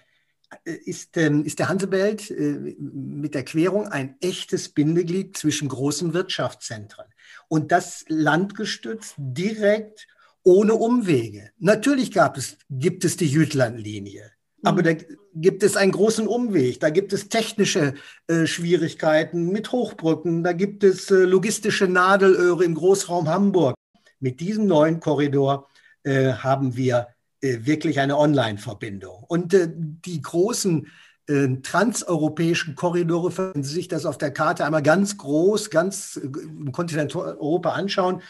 ist, 0.65 1.15
ähm, 1.15 1.45
ist 1.45 1.59
der 1.59 1.69
Hansebelt 1.69 2.29
äh, 2.29 2.75
mit 2.77 3.35
der 3.35 3.45
Querung 3.45 3.87
ein 3.87 4.17
echtes 4.19 4.67
Bindeglied 4.67 5.37
zwischen 5.37 5.69
großen 5.69 6.13
Wirtschaftszentren. 6.13 7.05
Und 7.47 7.71
das 7.71 8.03
landgestützt 8.09 9.15
direkt 9.17 10.07
ohne 10.43 10.73
Umwege. 10.73 11.51
Natürlich 11.59 12.11
gab 12.11 12.37
es, 12.37 12.57
gibt 12.69 13.05
es 13.05 13.17
die 13.17 13.27
Jütlandlinie. 13.27 14.31
Aber 14.63 14.81
mhm. 14.81 14.85
da 14.85 14.93
gibt 15.33 15.63
es 15.63 15.75
einen 15.75 15.91
großen 15.91 16.27
Umweg, 16.27 16.79
da 16.79 16.89
gibt 16.89 17.13
es 17.13 17.29
technische 17.29 17.95
äh, 18.27 18.45
Schwierigkeiten 18.45 19.51
mit 19.51 19.71
Hochbrücken, 19.71 20.43
da 20.43 20.53
gibt 20.53 20.83
es 20.83 21.09
äh, 21.09 21.23
logistische 21.23 21.87
Nadelöhre 21.87 22.63
im 22.63 22.75
Großraum 22.75 23.27
Hamburg. 23.27 23.75
Mit 24.19 24.39
diesem 24.39 24.67
neuen 24.67 24.99
Korridor 24.99 25.67
äh, 26.03 26.33
haben 26.33 26.75
wir 26.75 27.07
äh, 27.41 27.59
wirklich 27.61 27.99
eine 27.99 28.17
Online-Verbindung. 28.17 29.23
Und 29.27 29.53
äh, 29.53 29.67
die 29.71 30.21
großen 30.21 30.87
äh, 31.27 31.47
transeuropäischen 31.63 32.75
Korridore, 32.75 33.35
wenn 33.37 33.63
Sie 33.63 33.73
sich 33.73 33.87
das 33.87 34.05
auf 34.05 34.17
der 34.17 34.31
Karte 34.31 34.65
einmal 34.65 34.83
ganz 34.83 35.17
groß, 35.17 35.69
ganz 35.69 36.17
im 36.17 36.71
Kontinent 36.71 37.15
Europa 37.15 37.71
anschauen, 37.71 38.21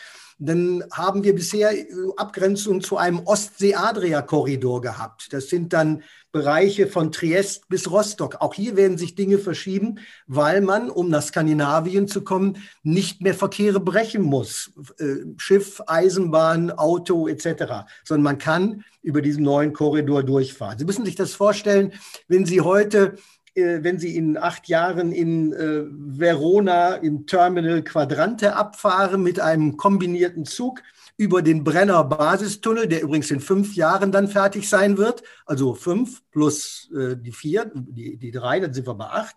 dann 0.48 0.84
haben 0.92 1.24
wir 1.24 1.36
bisher 1.36 1.72
Abgrenzung 2.18 2.82
zu 2.82 2.98
einem 2.98 3.20
Ostsee-Adria-Korridor 3.20 4.82
gehabt. 4.82 5.32
Das 5.34 5.50
sind 5.50 5.72
dann 5.72 6.04
Bereiche 6.32 6.88
von 6.88 7.12
Triest 7.12 7.68
bis 7.68 7.92
Rostock. 7.92 8.38
Auch 8.40 8.54
hier 8.56 8.76
werden 8.76 8.98
sich 8.98 9.16
Dinge 9.16 9.38
verschieben, 9.38 10.00
weil 10.26 10.62
man, 10.62 10.90
um 10.90 11.10
nach 11.10 11.22
Skandinavien 11.22 12.08
zu 12.08 12.24
kommen, 12.24 12.58
nicht 12.82 13.22
mehr 13.22 13.36
Verkehre 13.36 13.80
brechen 13.80 14.24
muss. 14.24 14.72
Äh, 14.98 15.26
Schiff, 15.38 15.82
Eisenbahn, 15.86 16.72
Auto 16.72 17.28
etc., 17.28 17.86
sondern 18.04 18.24
man 18.24 18.38
kann 18.38 18.84
über 19.04 19.22
diesen 19.22 19.44
neuen 19.44 19.74
Korridor 19.74 20.24
durchfahren. 20.24 20.80
Sie 20.80 20.86
müssen 20.86 21.06
sich 21.06 21.16
das 21.16 21.34
vorstellen, 21.34 21.94
wenn 22.28 22.46
Sie 22.46 22.62
heute 22.62 23.16
äh, 23.16 23.18
wenn 23.56 24.00
Sie 24.00 24.16
in 24.16 24.38
acht 24.38 24.68
Jahren 24.68 25.12
in 25.12 25.52
äh, 25.54 25.84
Verona 25.90 26.96
im 26.96 27.26
Terminal 27.26 27.84
Quadrante 27.84 28.56
abfahren 28.56 29.22
mit 29.22 29.40
einem 29.40 29.78
kombinierten 29.78 30.46
Zug 30.46 30.82
über 31.18 31.42
den 31.42 31.64
Brenner 31.64 32.04
Basistunnel, 32.04 32.88
der 32.88 33.04
übrigens 33.04 33.30
in 33.30 33.42
fünf 33.42 33.76
Jahren 33.76 34.12
dann 34.12 34.28
fertig 34.28 34.70
sein 34.70 34.98
wird, 34.98 35.24
also 35.46 35.76
fünf 35.76 36.22
plus 36.32 36.90
äh, 36.96 37.16
die 37.16 37.32
vier, 37.32 37.72
die, 37.76 38.18
die 38.18 38.32
drei, 38.32 38.60
dann 38.60 38.74
sind 38.74 38.88
wir 38.88 38.96
bei 38.96 39.06
acht, 39.06 39.36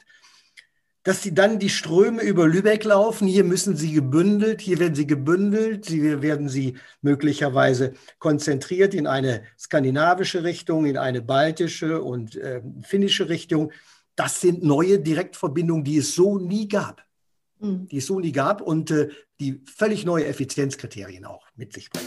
dass 1.03 1.23
sie 1.23 1.35
dann 1.35 1.59
die 1.59 1.69
Ströme 1.69 2.23
über 2.23 2.49
Lübeck 2.49 2.83
laufen. 2.85 3.29
Hier 3.29 3.45
müssen 3.45 3.77
sie 3.77 3.93
gebündelt, 3.93 4.63
hier 4.63 4.79
werden 4.79 4.95
sie 4.95 5.07
gebündelt, 5.07 5.87
hier 5.87 6.23
werden 6.23 6.49
sie 6.49 6.79
möglicherweise 7.03 7.93
konzentriert 8.19 8.95
in 8.95 9.07
eine 9.07 9.43
skandinavische 9.59 10.43
Richtung, 10.43 10.87
in 10.87 10.97
eine 10.97 11.21
baltische 11.21 12.01
und 12.01 12.37
äh, 12.37 12.63
finnische 12.83 13.29
Richtung. 13.29 13.71
Das 14.17 14.41
sind 14.41 14.63
neue 14.63 15.01
Direktverbindungen, 15.01 15.83
die 15.83 15.99
es 15.99 16.15
so 16.15 16.39
nie 16.39 16.69
gab. 16.69 17.05
Mhm. 17.59 17.89
Die 17.89 17.97
es 17.97 18.07
so 18.07 18.21
nie 18.21 18.31
gab 18.31 18.61
und 18.61 18.93
äh, 18.93 19.09
die 19.41 19.61
völlig 19.67 20.05
neue 20.05 20.27
Effizienzkriterien 20.27 21.25
auch 21.25 21.45
mit 21.57 21.73
sich 21.73 21.91
bringen. 21.91 22.07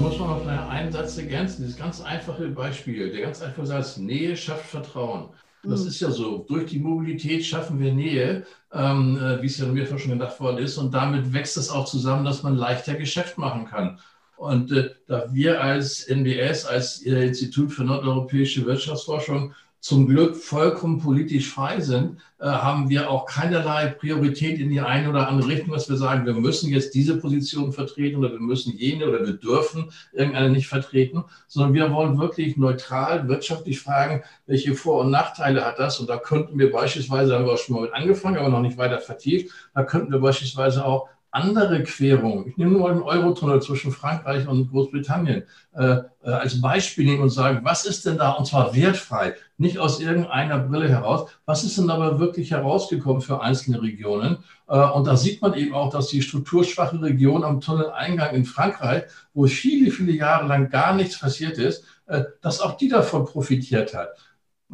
Muss 0.00 0.18
man 0.20 0.28
auf 0.28 0.46
einen 0.46 0.92
Satz 0.92 1.18
ergänzen, 1.18 1.62
dieses 1.64 1.76
ganz 1.76 2.00
einfache 2.00 2.46
Beispiel, 2.48 3.10
der 3.10 3.22
ganz 3.22 3.42
einfache 3.42 3.66
Satz, 3.66 3.96
Nähe 3.96 4.36
schafft 4.36 4.66
Vertrauen. 4.66 5.30
Das 5.64 5.82
mhm. 5.82 5.88
ist 5.88 6.00
ja 6.00 6.10
so. 6.12 6.44
Durch 6.46 6.66
die 6.66 6.78
Mobilität 6.78 7.44
schaffen 7.44 7.80
wir 7.80 7.92
Nähe, 7.92 8.46
ähm, 8.72 9.16
äh, 9.16 9.42
wie 9.42 9.46
es 9.46 9.58
ja 9.58 9.66
mehrfach 9.66 9.98
schon 9.98 10.12
gedacht 10.12 10.38
worden 10.38 10.58
ist. 10.58 10.78
Und 10.78 10.94
damit 10.94 11.32
wächst 11.32 11.56
es 11.56 11.70
auch 11.70 11.86
zusammen, 11.86 12.24
dass 12.24 12.44
man 12.44 12.54
leichter 12.54 12.94
Geschäft 12.94 13.36
machen 13.36 13.64
kann. 13.64 13.98
Und 14.44 14.70
äh, 14.72 14.90
da 15.06 15.24
wir 15.32 15.62
als 15.62 16.06
NBS, 16.06 16.66
als 16.66 17.04
äh, 17.06 17.28
Institut 17.28 17.72
für 17.72 17.82
nordeuropäische 17.82 18.66
Wirtschaftsforschung, 18.66 19.54
zum 19.80 20.06
Glück 20.06 20.36
vollkommen 20.36 20.98
politisch 20.98 21.50
frei 21.50 21.80
sind, 21.80 22.18
äh, 22.38 22.46
haben 22.46 22.88
wir 22.88 23.10
auch 23.10 23.26
keinerlei 23.26 23.88
Priorität 23.88 24.58
in 24.58 24.70
die 24.70 24.80
eine 24.80 25.10
oder 25.10 25.28
andere 25.28 25.48
Richtung, 25.48 25.72
dass 25.72 25.88
wir 25.88 25.96
sagen, 25.96 26.26
wir 26.26 26.34
müssen 26.34 26.70
jetzt 26.70 26.94
diese 26.94 27.18
Position 27.18 27.72
vertreten 27.72 28.16
oder 28.16 28.32
wir 28.32 28.40
müssen 28.40 28.76
jene 28.76 29.06
oder 29.06 29.26
wir 29.26 29.34
dürfen 29.34 29.90
irgendeine 30.12 30.50
nicht 30.50 30.68
vertreten, 30.68 31.24
sondern 31.48 31.74
wir 31.74 31.92
wollen 31.92 32.18
wirklich 32.18 32.56
neutral 32.58 33.28
wirtschaftlich 33.28 33.80
fragen, 33.80 34.22
welche 34.46 34.74
Vor- 34.74 35.02
und 35.02 35.10
Nachteile 35.10 35.64
hat 35.64 35.78
das? 35.78 36.00
Und 36.00 36.08
da 36.08 36.18
könnten 36.18 36.58
wir 36.58 36.70
beispielsweise, 36.70 37.34
haben 37.34 37.46
wir 37.46 37.52
auch 37.52 37.58
schon 37.58 37.76
mal 37.76 37.82
mit 37.82 37.94
angefangen, 37.94 38.38
aber 38.38 38.48
noch 38.50 38.62
nicht 38.62 38.78
weiter 38.78 39.00
vertieft, 39.00 39.52
da 39.74 39.84
könnten 39.84 40.12
wir 40.12 40.18
beispielsweise 40.18 40.84
auch 40.84 41.08
andere 41.34 41.82
Querungen, 41.82 42.48
ich 42.48 42.56
nehme 42.56 42.72
nur 42.72 42.88
den 42.88 43.02
Eurotunnel 43.02 43.60
zwischen 43.60 43.90
Frankreich 43.90 44.46
und 44.46 44.70
Großbritannien 44.70 45.42
äh, 45.74 45.96
äh, 46.22 46.30
als 46.30 46.60
Beispiel 46.60 47.06
nehmen 47.06 47.22
und 47.22 47.30
sagen, 47.30 47.60
was 47.64 47.84
ist 47.84 48.06
denn 48.06 48.18
da, 48.18 48.32
und 48.32 48.46
zwar 48.46 48.74
wertfrei, 48.74 49.34
nicht 49.58 49.78
aus 49.78 50.00
irgendeiner 50.00 50.58
Brille 50.58 50.88
heraus, 50.88 51.30
was 51.44 51.64
ist 51.64 51.76
denn 51.76 51.90
aber 51.90 52.20
wirklich 52.20 52.52
herausgekommen 52.52 53.20
für 53.20 53.40
einzelne 53.40 53.82
Regionen? 53.82 54.38
Äh, 54.68 54.78
und 54.78 55.06
da 55.06 55.16
sieht 55.16 55.42
man 55.42 55.54
eben 55.54 55.74
auch, 55.74 55.90
dass 55.90 56.08
die 56.08 56.22
strukturschwache 56.22 57.02
Region 57.02 57.42
am 57.42 57.60
Tunneleingang 57.60 58.34
in 58.34 58.44
Frankreich, 58.44 59.04
wo 59.32 59.46
viele, 59.46 59.90
viele 59.90 60.12
Jahre 60.12 60.46
lang 60.46 60.70
gar 60.70 60.94
nichts 60.94 61.18
passiert 61.18 61.58
ist, 61.58 61.84
äh, 62.06 62.22
dass 62.42 62.60
auch 62.60 62.76
die 62.76 62.88
davon 62.88 63.24
profitiert 63.24 63.94
hat. 63.94 64.10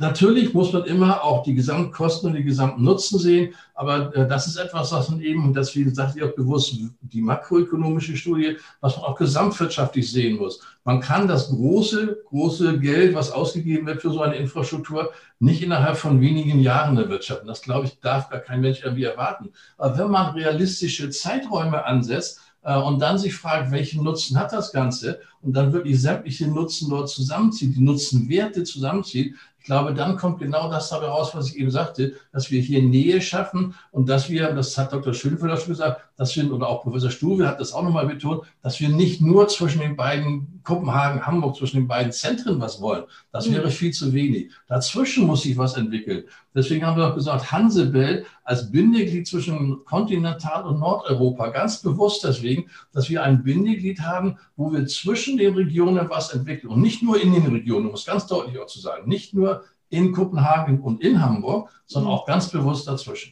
Natürlich 0.01 0.55
muss 0.55 0.73
man 0.73 0.85
immer 0.85 1.23
auch 1.23 1.43
die 1.43 1.55
Gesamtkosten 1.55 2.31
und 2.31 2.37
die 2.37 2.43
Gesamtnutzen 2.43 3.19
sehen, 3.19 3.55
aber 3.75 4.17
äh, 4.17 4.27
das 4.27 4.47
ist 4.47 4.57
etwas, 4.57 4.93
was 4.93 5.11
man 5.11 5.21
eben, 5.21 5.53
das 5.53 5.77
wie 5.77 5.85
gesagt, 5.85 6.17
ich 6.17 6.23
auch 6.23 6.35
bewusst, 6.35 6.75
die 7.03 7.21
makroökonomische 7.21 8.17
Studie, 8.17 8.57
was 8.81 8.97
man 8.97 9.05
auch 9.05 9.15
gesamtwirtschaftlich 9.15 10.11
sehen 10.11 10.39
muss. 10.39 10.63
Man 10.85 11.01
kann 11.01 11.29
das 11.29 11.51
große, 11.51 12.17
große 12.31 12.79
Geld, 12.79 13.15
was 13.15 13.31
ausgegeben 13.31 13.87
wird 13.87 14.01
für 14.01 14.11
so 14.11 14.23
eine 14.23 14.37
Infrastruktur, 14.37 15.11
nicht 15.39 15.63
innerhalb 15.63 15.99
von 15.99 16.23
wenigen 16.23 16.61
Jahren 16.61 16.97
erwirtschaften. 16.97 17.47
Das, 17.47 17.61
glaube 17.61 17.85
ich, 17.85 18.01
darf 18.01 18.31
gar 18.31 18.41
kein 18.41 18.63
Mensch 18.63 18.83
irgendwie 18.83 19.05
erwarten. 19.05 19.51
Aber 19.77 19.99
wenn 19.99 20.11
man 20.11 20.33
realistische 20.33 21.11
Zeiträume 21.11 21.85
ansetzt, 21.85 22.41
äh, 22.63 22.77
und 22.77 23.01
dann 23.01 23.19
sich 23.19 23.35
fragt, 23.35 23.71
welchen 23.71 24.05
Nutzen 24.05 24.39
hat 24.39 24.53
das 24.53 24.73
Ganze 24.73 25.21
und 25.43 25.55
dann 25.55 25.73
wirklich 25.73 26.01
sämtliche 26.01 26.49
Nutzen 26.49 26.91
dort 26.91 27.09
zusammenzieht, 27.09 27.77
die 27.77 27.83
Nutzenwerte 27.83 28.65
zusammenzieht, 28.65 29.35
ich 29.61 29.67
glaube, 29.67 29.93
dann 29.93 30.17
kommt 30.17 30.39
genau 30.39 30.71
das 30.71 30.89
dabei 30.89 31.09
raus, 31.09 31.35
was 31.35 31.51
ich 31.51 31.59
eben 31.59 31.71
sagte, 31.71 32.15
dass 32.33 32.51
wir 32.51 32.63
hier 32.63 32.83
Nähe 32.83 33.21
schaffen 33.21 33.75
und 33.91 34.09
dass 34.09 34.31
wir, 34.31 34.55
das 34.55 34.77
hat 34.79 34.91
Dr. 34.91 35.13
Schönfelder 35.13 35.59
schon 35.59 35.69
gesagt, 35.69 36.01
dass 36.17 36.35
wir, 36.35 36.51
oder 36.51 36.67
auch 36.67 36.83
Professor 36.83 37.11
Stuwe 37.11 37.47
hat 37.47 37.61
das 37.61 37.75
auch 37.75 37.83
nochmal 37.83 38.07
betont, 38.07 38.43
dass 38.63 38.81
wir 38.81 38.89
nicht 38.89 39.21
nur 39.21 39.49
zwischen 39.49 39.81
den 39.81 39.97
beiden 39.97 40.61
Kopenhagen, 40.65 41.27
Hamburg, 41.27 41.57
zwischen 41.57 41.77
den 41.77 41.89
beiden 41.89 42.11
Zentren 42.11 42.59
was 42.59 42.81
wollen. 42.81 43.05
Das 43.33 43.49
mhm. 43.49 43.55
wäre 43.55 43.71
viel 43.71 43.93
zu 43.93 44.15
wenig. 44.15 44.51
Dazwischen 44.67 45.27
muss 45.27 45.43
sich 45.43 45.59
was 45.59 45.77
entwickeln. 45.77 46.25
Deswegen 46.55 46.85
haben 46.85 46.97
wir 46.97 47.09
auch 47.09 47.15
gesagt, 47.15 47.53
Hansebell 47.53 48.25
als 48.45 48.71
Bindeglied 48.71 49.27
zwischen 49.27 49.85
Kontinental- 49.85 50.65
und 50.65 50.81
Nordeuropa, 50.81 51.49
ganz 51.49 51.83
bewusst 51.83 52.25
deswegen, 52.25 52.71
dass 52.93 53.09
wir 53.09 53.23
ein 53.23 53.43
Bindeglied 53.43 54.01
haben, 54.01 54.39
wo 54.57 54.73
wir 54.73 54.87
zwischen 54.87 55.30
den 55.37 55.55
Regionen 55.55 56.09
was 56.09 56.33
entwickeln 56.33 56.71
und 56.71 56.81
nicht 56.81 57.03
nur 57.03 57.21
in 57.21 57.33
den 57.33 57.47
Regionen, 57.47 57.89
um 57.89 57.95
es 57.95 58.05
ganz 58.05 58.27
deutlich 58.27 58.59
auch 58.59 58.67
zu 58.67 58.81
sagen, 58.81 59.09
nicht 59.09 59.35
nur 59.35 59.65
in 59.89 60.13
Kopenhagen 60.13 60.81
und 60.81 61.03
in 61.03 61.21
Hamburg, 61.21 61.71
sondern 61.87 62.13
auch 62.13 62.27
ganz 62.27 62.49
bewusst 62.51 62.87
dazwischen. 62.87 63.31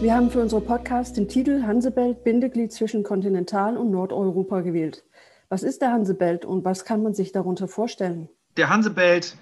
Wir 0.00 0.14
haben 0.14 0.30
für 0.30 0.40
unseren 0.40 0.64
Podcast 0.64 1.18
den 1.18 1.28
Titel 1.28 1.62
Hansebelt 1.62 2.24
Bindeglied 2.24 2.72
zwischen 2.72 3.02
Kontinental- 3.02 3.76
und 3.76 3.90
Nordeuropa 3.90 4.62
gewählt. 4.62 5.04
Was 5.50 5.62
ist 5.62 5.82
der 5.82 5.92
Hansebelt 5.92 6.46
und 6.46 6.64
was 6.64 6.86
kann 6.86 7.02
man 7.02 7.12
sich 7.12 7.32
darunter 7.32 7.68
vorstellen? 7.68 8.30
Der 8.56 8.70
Hansebelt 8.70 9.36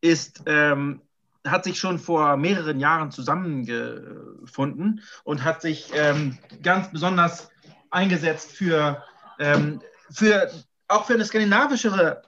ist, 0.00 0.42
ähm, 0.46 1.00
hat 1.46 1.64
sich 1.64 1.78
schon 1.78 1.98
vor 1.98 2.36
mehreren 2.36 2.80
Jahren 2.80 3.10
zusammengefunden 3.10 5.02
und 5.24 5.44
hat 5.44 5.62
sich 5.62 5.90
ähm, 5.94 6.38
ganz 6.62 6.90
besonders 6.90 7.50
eingesetzt 7.90 8.52
für, 8.52 9.02
ähm, 9.38 9.80
für 10.10 10.50
auch 10.88 11.06
für 11.06 11.14
eine 11.14 11.24
skandinavischere 11.24 12.22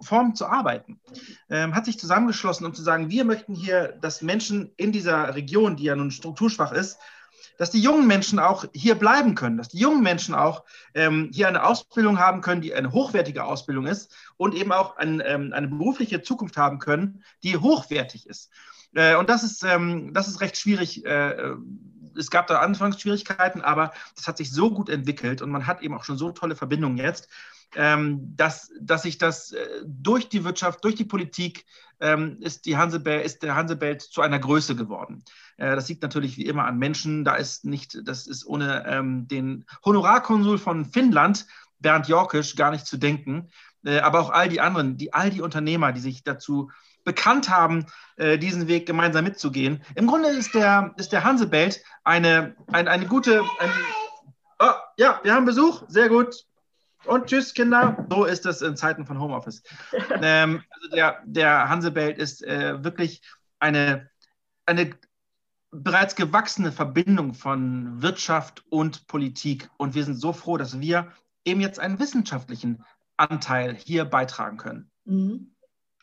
Form 0.00 0.34
zu 0.34 0.46
arbeiten, 0.46 1.00
ähm, 1.50 1.74
hat 1.74 1.84
sich 1.84 1.98
zusammengeschlossen, 1.98 2.64
um 2.64 2.74
zu 2.74 2.82
sagen, 2.82 3.10
wir 3.10 3.24
möchten 3.24 3.54
hier, 3.54 3.98
dass 4.00 4.22
Menschen 4.22 4.72
in 4.76 4.92
dieser 4.92 5.34
Region, 5.34 5.76
die 5.76 5.84
ja 5.84 5.96
nun 5.96 6.10
strukturschwach 6.10 6.72
ist, 6.72 6.98
dass 7.58 7.70
die 7.70 7.80
jungen 7.80 8.06
Menschen 8.06 8.38
auch 8.38 8.64
hier 8.74 8.94
bleiben 8.94 9.34
können, 9.34 9.56
dass 9.56 9.68
die 9.68 9.78
jungen 9.78 10.02
Menschen 10.02 10.34
auch 10.34 10.64
ähm, 10.94 11.30
hier 11.32 11.48
eine 11.48 11.64
Ausbildung 11.64 12.18
haben 12.18 12.40
können, 12.40 12.60
die 12.60 12.74
eine 12.74 12.92
hochwertige 12.92 13.44
Ausbildung 13.44 13.86
ist 13.86 14.14
und 14.36 14.54
eben 14.54 14.72
auch 14.72 14.96
ein, 14.96 15.22
ähm, 15.24 15.52
eine 15.52 15.68
berufliche 15.68 16.22
Zukunft 16.22 16.56
haben 16.56 16.78
können, 16.78 17.22
die 17.42 17.56
hochwertig 17.56 18.26
ist. 18.26 18.50
Äh, 18.94 19.16
und 19.16 19.28
das 19.28 19.42
ist, 19.42 19.64
ähm, 19.64 20.12
das 20.12 20.28
ist 20.28 20.40
recht 20.40 20.56
schwierig. 20.56 21.04
Äh, 21.04 21.54
es 22.16 22.30
gab 22.30 22.46
da 22.46 22.60
anfangs 22.60 23.00
Schwierigkeiten, 23.00 23.62
aber 23.62 23.92
das 24.16 24.28
hat 24.28 24.36
sich 24.36 24.52
so 24.52 24.70
gut 24.70 24.88
entwickelt 24.88 25.40
und 25.42 25.50
man 25.50 25.66
hat 25.66 25.82
eben 25.82 25.96
auch 25.96 26.04
schon 26.04 26.18
so 26.18 26.30
tolle 26.30 26.56
Verbindungen 26.56 26.98
jetzt, 26.98 27.28
ähm, 27.76 28.36
dass, 28.36 28.70
dass 28.80 29.02
sich 29.02 29.18
das 29.18 29.52
äh, 29.52 29.66
durch 29.84 30.28
die 30.28 30.44
Wirtschaft, 30.44 30.84
durch 30.84 30.94
die 30.94 31.04
Politik 31.04 31.64
ähm, 32.00 32.38
ist, 32.40 32.66
die 32.66 32.76
Hansebelt, 32.76 33.24
ist 33.24 33.42
der 33.42 33.54
Hansebelt 33.54 34.02
zu 34.02 34.20
einer 34.20 34.38
Größe 34.38 34.74
geworden. 34.76 35.24
Äh, 35.56 35.76
das 35.76 35.88
liegt 35.88 36.02
natürlich 36.02 36.36
wie 36.36 36.46
immer 36.46 36.64
an 36.64 36.78
Menschen. 36.78 37.24
Da 37.24 37.36
ist 37.36 37.64
nicht, 37.64 37.98
das 38.04 38.26
ist 38.26 38.44
ohne 38.44 38.84
ähm, 38.86 39.28
den 39.28 39.64
Honorarkonsul 39.84 40.58
von 40.58 40.84
Finnland, 40.84 41.46
Bernd 41.78 42.08
Jorkisch, 42.08 42.56
gar 42.56 42.72
nicht 42.72 42.86
zu 42.86 42.96
denken. 42.96 43.50
Äh, 43.84 44.00
aber 44.00 44.20
auch 44.20 44.30
all 44.30 44.48
die 44.48 44.60
anderen, 44.60 44.96
die, 44.96 45.12
all 45.12 45.30
die 45.30 45.40
Unternehmer, 45.40 45.92
die 45.92 46.00
sich 46.00 46.24
dazu 46.24 46.70
bekannt 47.04 47.48
haben, 47.48 47.86
äh, 48.16 48.38
diesen 48.38 48.68
Weg 48.68 48.86
gemeinsam 48.86 49.24
mitzugehen. 49.24 49.82
Im 49.94 50.06
Grunde 50.06 50.28
ist 50.28 50.54
der, 50.54 50.94
ist 50.96 51.12
der 51.12 51.24
Hansebelt 51.24 51.82
eine, 52.04 52.56
eine, 52.68 52.90
eine 52.90 53.06
gute. 53.06 53.42
Ein, 53.58 53.70
oh, 54.58 54.72
ja, 54.96 55.20
wir 55.22 55.34
haben 55.34 55.44
Besuch. 55.44 55.84
Sehr 55.88 56.08
gut. 56.08 56.44
Und 57.04 57.26
tschüss, 57.26 57.54
Kinder. 57.54 58.06
So 58.10 58.24
ist 58.24 58.46
es 58.46 58.62
in 58.62 58.76
Zeiten 58.76 59.06
von 59.06 59.20
Homeoffice. 59.20 59.62
ähm, 60.22 60.62
also 60.70 60.88
der, 60.94 61.22
der 61.24 61.68
Hansebelt 61.68 62.18
ist 62.18 62.42
äh, 62.44 62.82
wirklich 62.84 63.22
eine, 63.58 64.10
eine 64.66 64.90
bereits 65.70 66.14
gewachsene 66.14 66.70
Verbindung 66.70 67.34
von 67.34 68.02
Wirtschaft 68.02 68.64
und 68.68 69.06
Politik. 69.06 69.70
Und 69.78 69.94
wir 69.94 70.04
sind 70.04 70.16
so 70.16 70.32
froh, 70.32 70.56
dass 70.56 70.80
wir 70.80 71.12
eben 71.44 71.60
jetzt 71.60 71.80
einen 71.80 71.98
wissenschaftlichen 71.98 72.84
Anteil 73.16 73.74
hier 73.74 74.04
beitragen 74.04 74.58
können. 74.58 74.90
Mhm. 75.04 75.54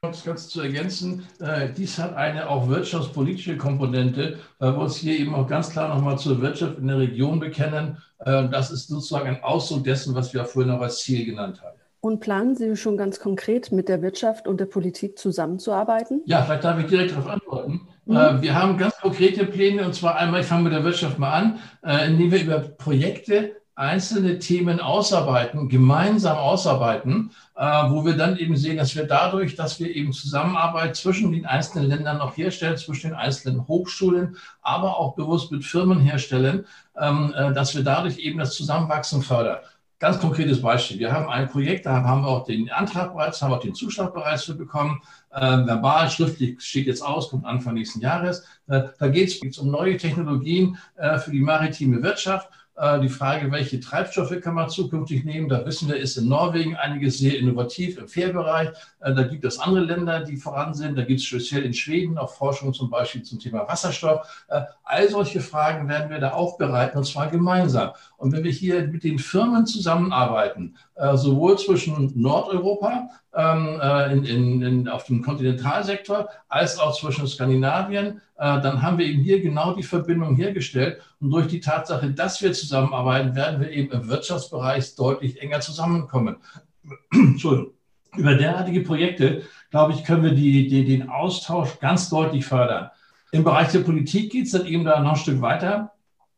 Uns 0.02 0.24
ganz 0.24 0.48
zu 0.48 0.62
ergänzen, 0.62 1.28
äh, 1.42 1.68
dies 1.76 1.98
hat 2.00 2.16
eine 2.16 2.50
auch 2.50 2.70
wirtschaftspolitische 2.70 3.58
Komponente, 3.58 4.38
weil 4.58 4.72
wir 4.72 4.80
uns 4.80 4.96
hier 4.96 5.20
eben 5.20 5.36
auch 5.36 5.46
ganz 5.46 5.72
klar 5.72 5.94
nochmal 5.94 6.18
zur 6.18 6.42
Wirtschaft 6.42 6.78
in 6.78 6.88
der 6.88 7.00
Region 7.00 7.40
bekennen. 7.40 7.98
Äh, 8.20 8.48
das 8.48 8.72
ist 8.72 8.88
sozusagen 8.88 9.28
ein 9.28 9.44
Ausdruck 9.44 9.84
dessen, 9.84 10.16
was 10.16 10.34
wir 10.34 10.46
vorhin 10.46 10.72
noch 10.72 10.80
als 10.80 11.00
Ziel 11.00 11.26
genannt 11.26 11.62
haben. 11.62 11.78
Und 12.00 12.22
planen 12.22 12.56
Sie 12.56 12.78
schon 12.78 12.96
ganz 12.96 13.20
konkret 13.20 13.74
mit 13.74 13.90
der 13.90 14.02
Wirtschaft 14.02 14.48
und 14.48 14.62
der 14.62 14.68
Politik 14.68 15.20
zusammenzuarbeiten? 15.20 16.22
Ja, 16.26 16.44
vielleicht 16.44 16.64
darf 16.64 16.80
ich 16.80 16.86
direkt 16.86 17.12
darauf 17.12 17.28
antworten. 17.28 17.82
Mhm. 18.06 18.16
Äh, 18.16 18.42
wir 18.42 18.56
haben 18.56 18.78
ganz 18.78 18.96
konkrete 19.02 19.46
Pläne 19.46 19.86
und 19.86 19.94
zwar 19.94 20.16
einmal, 20.16 20.40
ich 20.40 20.48
fange 20.48 20.64
mit 20.64 20.72
der 20.72 20.86
Wirtschaft 20.86 21.20
mal 21.20 21.34
an, 21.34 21.60
äh, 21.84 22.08
indem 22.08 22.32
wir 22.32 22.42
über 22.42 22.60
Projekte 22.60 23.58
einzelne 23.80 24.40
Themen 24.40 24.82
ausarbeiten, 24.82 25.70
gemeinsam 25.70 26.38
ausarbeiten, 26.38 27.32
äh, 27.56 27.64
wo 27.64 28.06
wir 28.06 28.18
dann 28.18 28.38
eben 28.38 28.58
sehen, 28.58 28.76
dass 28.76 28.94
wir 28.94 29.06
dadurch, 29.06 29.56
dass 29.56 29.80
wir 29.80 29.96
eben 29.96 30.12
Zusammenarbeit 30.12 30.98
zwischen 30.98 31.32
den 31.32 31.46
einzelnen 31.46 31.88
Ländern 31.88 32.18
noch 32.18 32.36
herstellen, 32.36 32.78
zwischen 32.78 33.12
den 33.12 33.18
einzelnen 33.18 33.68
Hochschulen, 33.70 34.36
aber 34.62 34.98
auch 34.98 35.16
bewusst 35.16 35.52
mit 35.52 35.64
Firmen 35.64 36.02
herstellen, 36.02 36.66
ähm, 37.00 37.34
äh, 37.36 37.54
dass 37.54 37.74
wir 37.74 37.84
dadurch 37.84 38.18
eben 38.20 38.38
das 38.38 38.54
Zusammenwachsen 38.54 39.22
fördern. 39.22 39.60
Ganz 39.98 40.20
konkretes 40.20 40.62
Beispiel. 40.62 41.00
Wir 41.00 41.12
haben 41.12 41.30
ein 41.30 41.50
Projekt, 41.50 41.86
da 41.86 42.04
haben 42.04 42.22
wir 42.22 42.30
auch 42.30 42.46
den 42.46 42.70
Antrag 42.72 43.14
bereits, 43.14 43.42
haben 43.42 43.54
auch 43.54 43.60
den 43.60 43.76
Zuschlag 43.76 44.14
bereits 44.14 44.44
für 44.44 44.56
bekommen. 44.56 45.02
Äh, 45.32 45.42
verbal, 45.42 46.10
schriftlich 46.10 46.62
steht 46.62 46.88
jetzt 46.88 47.02
aus, 47.02 47.30
kommt 47.30 47.46
Anfang 47.46 47.76
nächsten 47.76 48.02
Jahres. 48.02 48.46
Äh, 48.68 48.84
da 48.98 49.08
geht 49.08 49.42
es 49.44 49.58
um 49.58 49.72
neue 49.72 49.98
Technologien 49.98 50.78
äh, 50.96 51.18
für 51.18 51.32
die 51.32 51.42
maritime 51.42 52.04
Wirtschaft. 52.04 52.50
Äh, 52.80 53.02
die 53.02 53.10
Frage, 53.10 53.52
welche 53.52 53.80
Treibstoffe 53.82 54.40
kann 54.42 54.54
man 54.54 54.70
zukünftig 54.70 55.26
nehmen, 55.26 55.50
da 55.50 55.66
wissen 55.66 55.90
wir, 55.90 55.98
ist 55.98 56.18
in 56.18 56.30
Norwegen 56.30 56.78
einiges 56.78 57.18
sehr 57.18 57.38
innovativ 57.38 57.98
im 57.98 58.08
Fährbereich. 58.08 58.70
Äh, 59.02 59.14
da 59.14 59.24
gibt 59.24 59.44
es 59.44 59.60
andere 59.60 59.84
Länder, 59.84 60.22
die 60.22 60.38
voran 60.38 60.74
sind. 60.74 60.98
Da 60.98 61.04
gibt 61.04 61.20
es 61.20 61.26
speziell 61.26 61.64
in 61.64 61.74
Schweden 61.74 62.18
auch 62.18 62.34
Forschung 62.34 62.74
zum 62.74 62.90
Beispiel 62.90 63.24
zum 63.24 63.38
Thema 63.38 63.68
Wasserstoff. 63.68 64.46
Äh, 64.48 64.62
all 64.84 65.10
solche 65.10 65.42
Fragen 65.42 65.90
werden 65.90 66.10
wir 66.10 66.20
da 66.20 66.32
aufbereiten 66.32 66.98
und 66.98 67.04
zwar 67.04 67.28
gemeinsam. 67.28 67.92
Und 68.18 68.32
wenn 68.32 68.46
wir 68.46 68.52
hier 68.52 68.88
mit 68.88 69.04
den 69.04 69.20
Firmen 69.20 69.66
zusammenarbeiten, 69.66 70.76
sowohl 71.14 71.58
zwischen 71.58 72.12
Nordeuropa 72.20 73.10
ähm, 73.34 73.80
in, 74.12 74.26
in, 74.26 74.62
in, 74.62 74.88
auf 74.90 75.06
dem 75.06 75.22
Kontinentalsektor 75.22 76.28
als 76.50 76.78
auch 76.78 77.00
zwischen 77.00 77.26
Skandinavien, 77.28 78.20
dann 78.40 78.82
haben 78.82 78.98
wir 78.98 79.06
eben 79.06 79.22
hier 79.22 79.42
genau 79.42 79.76
die 79.76 79.84
Verbindung 79.84 80.36
hergestellt. 80.36 81.02
Und 81.20 81.32
durch 81.32 81.48
die 81.48 81.60
Tatsache, 81.60 82.12
dass 82.12 82.42
wir 82.42 82.54
zusammenarbeiten, 82.54 83.36
werden 83.36 83.60
wir 83.60 83.70
eben 83.70 83.92
im 83.92 84.08
Wirtschaftsbereich 84.08 84.96
deutlich 84.96 85.42
enger 85.42 85.60
zusammenkommen. 85.60 86.38
Entschuldigung. 87.12 87.74
Über 88.16 88.36
derartige 88.36 88.82
Projekte, 88.82 89.44
glaube 89.70 89.94
ich, 89.94 90.04
können 90.04 90.24
wir 90.24 90.32
die, 90.32 90.68
die, 90.68 90.86
den 90.86 91.10
Austausch 91.10 91.80
ganz 91.80 92.10
deutlich 92.10 92.46
fördern. 92.46 92.90
Im 93.32 93.44
Bereich 93.44 93.72
der 93.72 93.80
Politik 93.80 94.32
geht 94.32 94.46
es 94.46 94.52
dann 94.52 94.66
eben 94.66 94.84
da 94.84 95.00
noch 95.00 95.12
ein 95.12 95.16
Stück 95.18 95.42
weiter. 95.42 95.92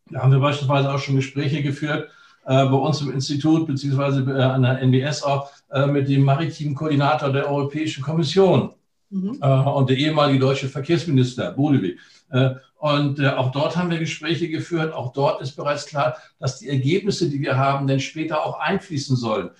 Da 0.09 0.21
haben 0.21 0.31
wir 0.31 0.39
beispielsweise 0.39 0.91
auch 0.91 0.99
schon 0.99 1.15
Gespräche 1.15 1.63
geführt 1.63 2.09
äh, 2.45 2.65
bei 2.65 2.75
uns 2.75 3.01
im 3.01 3.11
Institut 3.11 3.67
beziehungsweise 3.67 4.21
äh, 4.29 4.41
an 4.41 4.63
der 4.63 4.81
NBS 4.81 5.23
auch 5.23 5.49
äh, 5.71 5.85
mit 5.87 6.09
dem 6.09 6.23
maritimen 6.23 6.75
Koordinator 6.75 7.31
der 7.31 7.49
Europäischen 7.49 8.03
Kommission 8.03 8.73
mhm. 9.11 9.37
Äh, 9.41 9.47
und 9.47 9.89
der 9.89 9.97
ehemalige 9.97 10.39
deutsche 10.39 10.69
Verkehrsminister 10.69 11.51
Bodewig. 11.51 11.99
Äh, 12.31 12.51
und 12.79 13.19
äh, 13.19 13.29
auch 13.29 13.51
dort 13.51 13.77
haben 13.77 13.91
wir 13.91 13.99
Gespräche 13.99 14.49
geführt. 14.49 14.93
Auch 14.93 15.13
dort 15.13 15.41
ist 15.41 15.55
bereits 15.55 15.85
klar, 15.85 16.17
dass 16.39 16.57
die 16.57 16.69
Ergebnisse, 16.69 17.29
die 17.29 17.41
wir 17.41 17.57
haben, 17.57 17.87
dann 17.87 17.99
später 17.99 18.43
auch 18.43 18.59
einfließen 18.59 19.15
sollen 19.15 19.51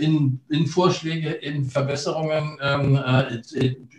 in, 0.00 0.40
in 0.48 0.66
Vorschläge, 0.66 1.28
in 1.28 1.66
Verbesserungen, 1.66 2.56
ähm, 2.62 2.98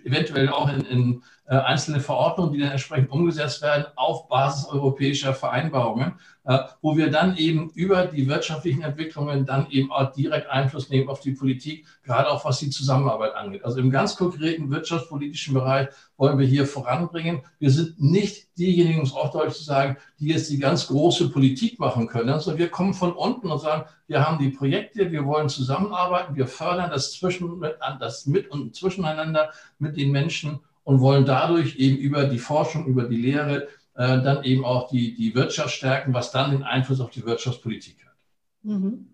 eventuell 0.04 0.50
auch 0.50 0.68
in, 0.74 0.82
in 0.82 1.24
einzelne 1.56 2.00
Verordnungen, 2.00 2.54
die 2.54 2.60
dann 2.60 2.72
entsprechend 2.72 3.12
umgesetzt 3.12 3.62
werden 3.62 3.86
auf 3.96 4.28
Basis 4.28 4.66
europäischer 4.68 5.34
Vereinbarungen, 5.34 6.14
äh, 6.46 6.60
wo 6.82 6.96
wir 6.96 7.10
dann 7.10 7.38
eben 7.38 7.70
über 7.72 8.06
die 8.06 8.28
wirtschaftlichen 8.28 8.84
Entwicklungen 8.84 9.46
dann 9.46 9.70
eben 9.72 9.92
auch 9.92 10.14
direkt 10.14 10.48
Einfluss 10.50 10.90
nehmen 10.90 11.10
auf 11.10 11.22
die 11.22 11.32
Politik, 11.32 11.88
gerade 12.04 12.30
auch 12.30 12.46
was 12.46 12.60
die 12.60 12.70
Zusammenarbeit 12.70 13.34
angeht. 13.34 13.66
Also 13.66 13.80
im 13.80 13.90
ganz 13.90 14.16
konkreten 14.16 14.70
wirtschaftspolitischen 14.70 15.56
Bereich 15.56 15.88
wollen 16.18 16.38
wir 16.38 16.46
hier 16.46 16.68
voranbringen. 16.68 17.42
Wir 17.58 17.72
sind 17.72 18.00
nicht 18.00 18.48
diejenigen, 18.58 19.00
um 19.00 19.06
es 19.06 19.14
auch 19.14 19.32
deutlich 19.32 19.56
zu 19.56 19.64
sagen, 19.64 19.98
die 20.20 20.28
jetzt 20.28 20.52
die 20.52 20.60
ganz 20.60 20.86
große 20.88 21.30
Politik 21.30 21.80
machen 21.80 22.08
können, 22.08 22.40
sondern 22.40 22.60
wir 22.60 22.70
kommen 22.70 22.94
von 22.94 23.14
unten 23.14 23.50
und 23.50 23.60
sagen, 23.60 23.86
wir 24.08 24.28
haben 24.28 24.38
die 24.38 24.50
Projekte, 24.50 25.12
wir 25.12 25.26
wollen 25.26 25.50
zusammenarbeiten, 25.50 26.36
wir 26.36 26.48
fördern 26.48 26.90
das, 26.92 27.14
zwischen, 27.14 27.64
das 28.00 28.26
mit 28.26 28.50
und 28.52 28.76
zwischeneinander 28.76 29.52
mit 29.80 29.98
den 29.98 30.12
Menschen 30.12 30.60
und 30.90 31.02
wollen 31.02 31.24
dadurch 31.24 31.76
eben 31.76 31.98
über 31.98 32.24
die 32.26 32.40
Forschung, 32.40 32.88
über 32.88 33.04
die 33.04 33.22
Lehre 33.22 33.68
äh, 33.94 34.24
dann 34.24 34.44
eben 34.44 34.66
auch 34.66 34.90
die, 34.90 35.14
die 35.14 35.36
Wirtschaft 35.36 35.76
stärken, 35.76 36.16
was 36.16 36.32
dann 36.32 36.50
den 36.50 36.64
Einfluss 36.64 37.00
auf 37.00 37.12
die 37.12 37.24
Wirtschaftspolitik 37.24 38.04
hat. 38.04 38.16
Mhm. 38.64 39.14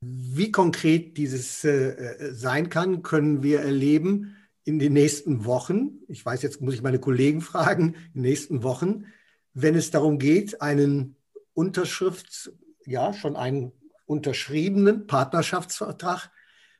Wie 0.00 0.50
konkret 0.50 1.18
dieses 1.18 1.62
äh, 1.64 2.32
sein 2.32 2.70
kann, 2.70 3.02
können 3.02 3.42
wir 3.42 3.60
erleben 3.60 4.36
in 4.64 4.78
den 4.78 4.94
nächsten 4.94 5.44
Wochen. 5.44 5.98
Ich 6.08 6.24
weiß, 6.24 6.40
jetzt 6.40 6.62
muss 6.62 6.72
ich 6.72 6.80
meine 6.80 6.98
Kollegen 6.98 7.42
fragen, 7.42 7.88
in 8.14 8.22
den 8.22 8.30
nächsten 8.30 8.62
Wochen, 8.62 9.04
wenn 9.52 9.74
es 9.74 9.90
darum 9.90 10.18
geht, 10.18 10.62
einen 10.62 11.16
Unterschrifts, 11.52 12.52
ja, 12.86 13.12
schon 13.12 13.36
einen 13.36 13.72
unterschriebenen 14.06 15.06
Partnerschaftsvertrag 15.06 16.30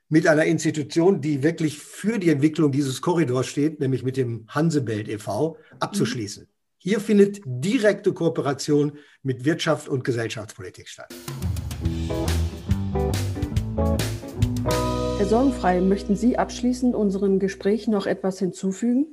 mit 0.09 0.27
einer 0.29 0.45
Institution, 0.45 1.21
die 1.21 1.43
wirklich 1.43 1.79
für 1.79 2.19
die 2.19 2.31
Entwicklung 2.31 2.71
dieses 2.71 3.03
Korridors 3.03 3.47
steht, 3.47 3.81
nämlich 3.81 4.05
mit 4.05 4.17
dem 4.17 4.47
Hansebelt 4.49 5.09
e.V., 5.09 5.57
abzuschließen. 5.81 6.45
Mhm. 6.45 6.49
Hier 6.79 7.01
findet 7.01 7.41
direkte 7.45 8.13
Kooperation 8.13 8.93
mit 9.23 9.45
Wirtschaft 9.45 9.89
und 9.89 10.05
Gesellschaftspolitik 10.05 10.89
statt. 10.89 11.13
Herr 15.19 15.27
Sorgenfrei, 15.27 15.81
möchten 15.81 16.15
Sie 16.15 16.39
abschließend 16.39 16.95
unserem 16.95 17.41
Gespräch 17.41 17.89
noch 17.89 18.07
etwas 18.07 18.39
hinzufügen? 18.39 19.07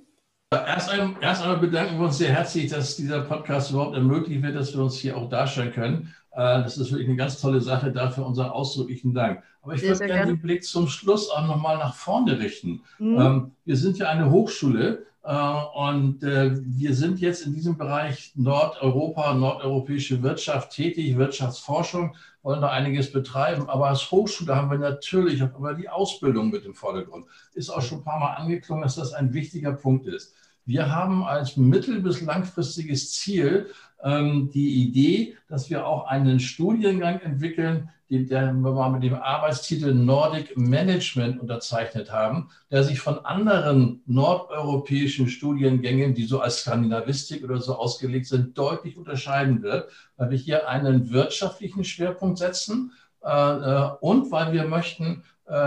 Erst 0.52 0.92
einmal, 0.92 1.16
erst 1.22 1.42
einmal 1.42 1.58
bedanken 1.58 1.98
wir 1.98 2.06
uns 2.06 2.20
sehr 2.20 2.32
herzlich, 2.32 2.70
dass 2.70 2.96
dieser 2.96 3.22
Podcast 3.22 3.72
überhaupt 3.72 3.96
ermöglicht 3.96 4.44
wird, 4.44 4.56
dass 4.56 4.76
wir 4.76 4.84
uns 4.84 4.98
hier 4.98 5.18
auch 5.18 5.28
darstellen 5.30 5.72
können. 5.72 6.14
Äh, 6.34 6.64
das 6.64 6.78
ist 6.78 6.92
wirklich 6.92 7.08
eine 7.08 7.18
ganz 7.18 7.40
tolle 7.40 7.62
Sache. 7.62 7.92
Dafür 7.92 8.26
unseren 8.26 8.50
ausdrücklichen 8.50 9.14
Dank. 9.14 9.44
Aber 9.62 9.76
ich 9.76 9.82
sehr, 9.82 9.92
würde 9.92 10.08
gerne 10.08 10.32
den 10.34 10.42
Blick 10.42 10.64
zum 10.64 10.88
Schluss 10.88 11.30
auch 11.30 11.48
nochmal 11.48 11.78
nach 11.78 11.96
vorne 11.96 12.40
richten. 12.40 12.82
Mhm. 13.00 13.20
Ähm, 13.20 13.52
wir 13.66 13.78
sind 13.78 13.98
ja 13.98 14.10
eine 14.10 14.30
Hochschule 14.30 15.06
äh, 15.24 15.54
und 15.76 16.22
äh, 16.24 16.52
wir 16.62 16.94
sind 16.94 17.20
jetzt 17.20 17.46
in 17.46 17.54
diesem 17.54 17.78
Bereich 17.78 18.34
Nordeuropa, 18.36 19.34
nordeuropäische 19.34 20.22
Wirtschaft 20.22 20.72
tätig, 20.72 21.18
Wirtschaftsforschung, 21.18 22.16
wollen 22.42 22.62
da 22.62 22.70
einiges 22.70 23.12
betreiben. 23.12 23.70
Aber 23.70 23.88
als 23.88 24.12
Hochschule 24.12 24.56
haben 24.56 24.70
wir 24.70 24.80
natürlich 24.80 25.42
auch 25.44 25.58
immer 25.58 25.76
die 25.76 25.88
Ausbildung 25.88 26.50
mit 26.50 26.66
im 26.66 26.74
Vordergrund. 26.74 27.26
Ist 27.54 27.70
auch 27.70 27.82
schon 27.82 28.00
ein 28.00 28.04
paar 28.04 28.20
Mal 28.20 28.34
angeklungen, 28.34 28.84
dass 28.84 28.96
das 28.96 29.14
ein 29.14 29.34
wichtiger 29.34 29.72
Punkt 29.72 30.08
ist. 30.08 30.36
Wir 30.66 30.90
haben 30.90 31.24
als 31.24 31.58
mittel- 31.58 32.02
bis 32.02 32.22
langfristiges 32.22 33.12
Ziel 33.12 33.70
ähm, 34.04 34.50
die 34.54 34.84
Idee, 34.84 35.36
dass 35.50 35.70
wir 35.70 35.86
auch 35.86 36.08
einen 36.08 36.40
Studiengang 36.40 37.20
entwickeln, 37.20 37.90
den, 38.10 38.28
den 38.28 38.62
wir 38.62 38.90
mit 38.90 39.04
dem 39.04 39.16
Arbeitstitel 39.16 39.94
Nordic 39.94 40.58
Management 40.58 41.42
unterzeichnet 41.42 42.12
haben, 42.12 42.50
der 42.70 42.84
sich 42.84 43.00
von 43.00 43.26
anderen 43.26 44.04
nordeuropäischen 44.06 45.28
Studiengängen, 45.28 46.14
die 46.14 46.26
so 46.26 46.40
als 46.40 46.62
Skandinavistik 46.62 47.44
oder 47.44 47.60
so 47.60 47.76
ausgelegt 47.76 48.28
sind, 48.28 48.58
deutlich 48.58 48.98
unterscheiden 48.98 49.64
wird, 49.64 49.90
weil 50.18 50.30
wir 50.30 50.38
hier 50.38 50.70
einen 50.70 51.12
wirtschaftlichen 51.12 51.84
Schwerpunkt 51.84 52.38
setzen 52.38 52.92
äh, 53.24 53.30
äh 53.30 53.90
und 54.02 54.32
weil 54.32 54.54
wir 54.54 54.66
möchten, 54.66 55.24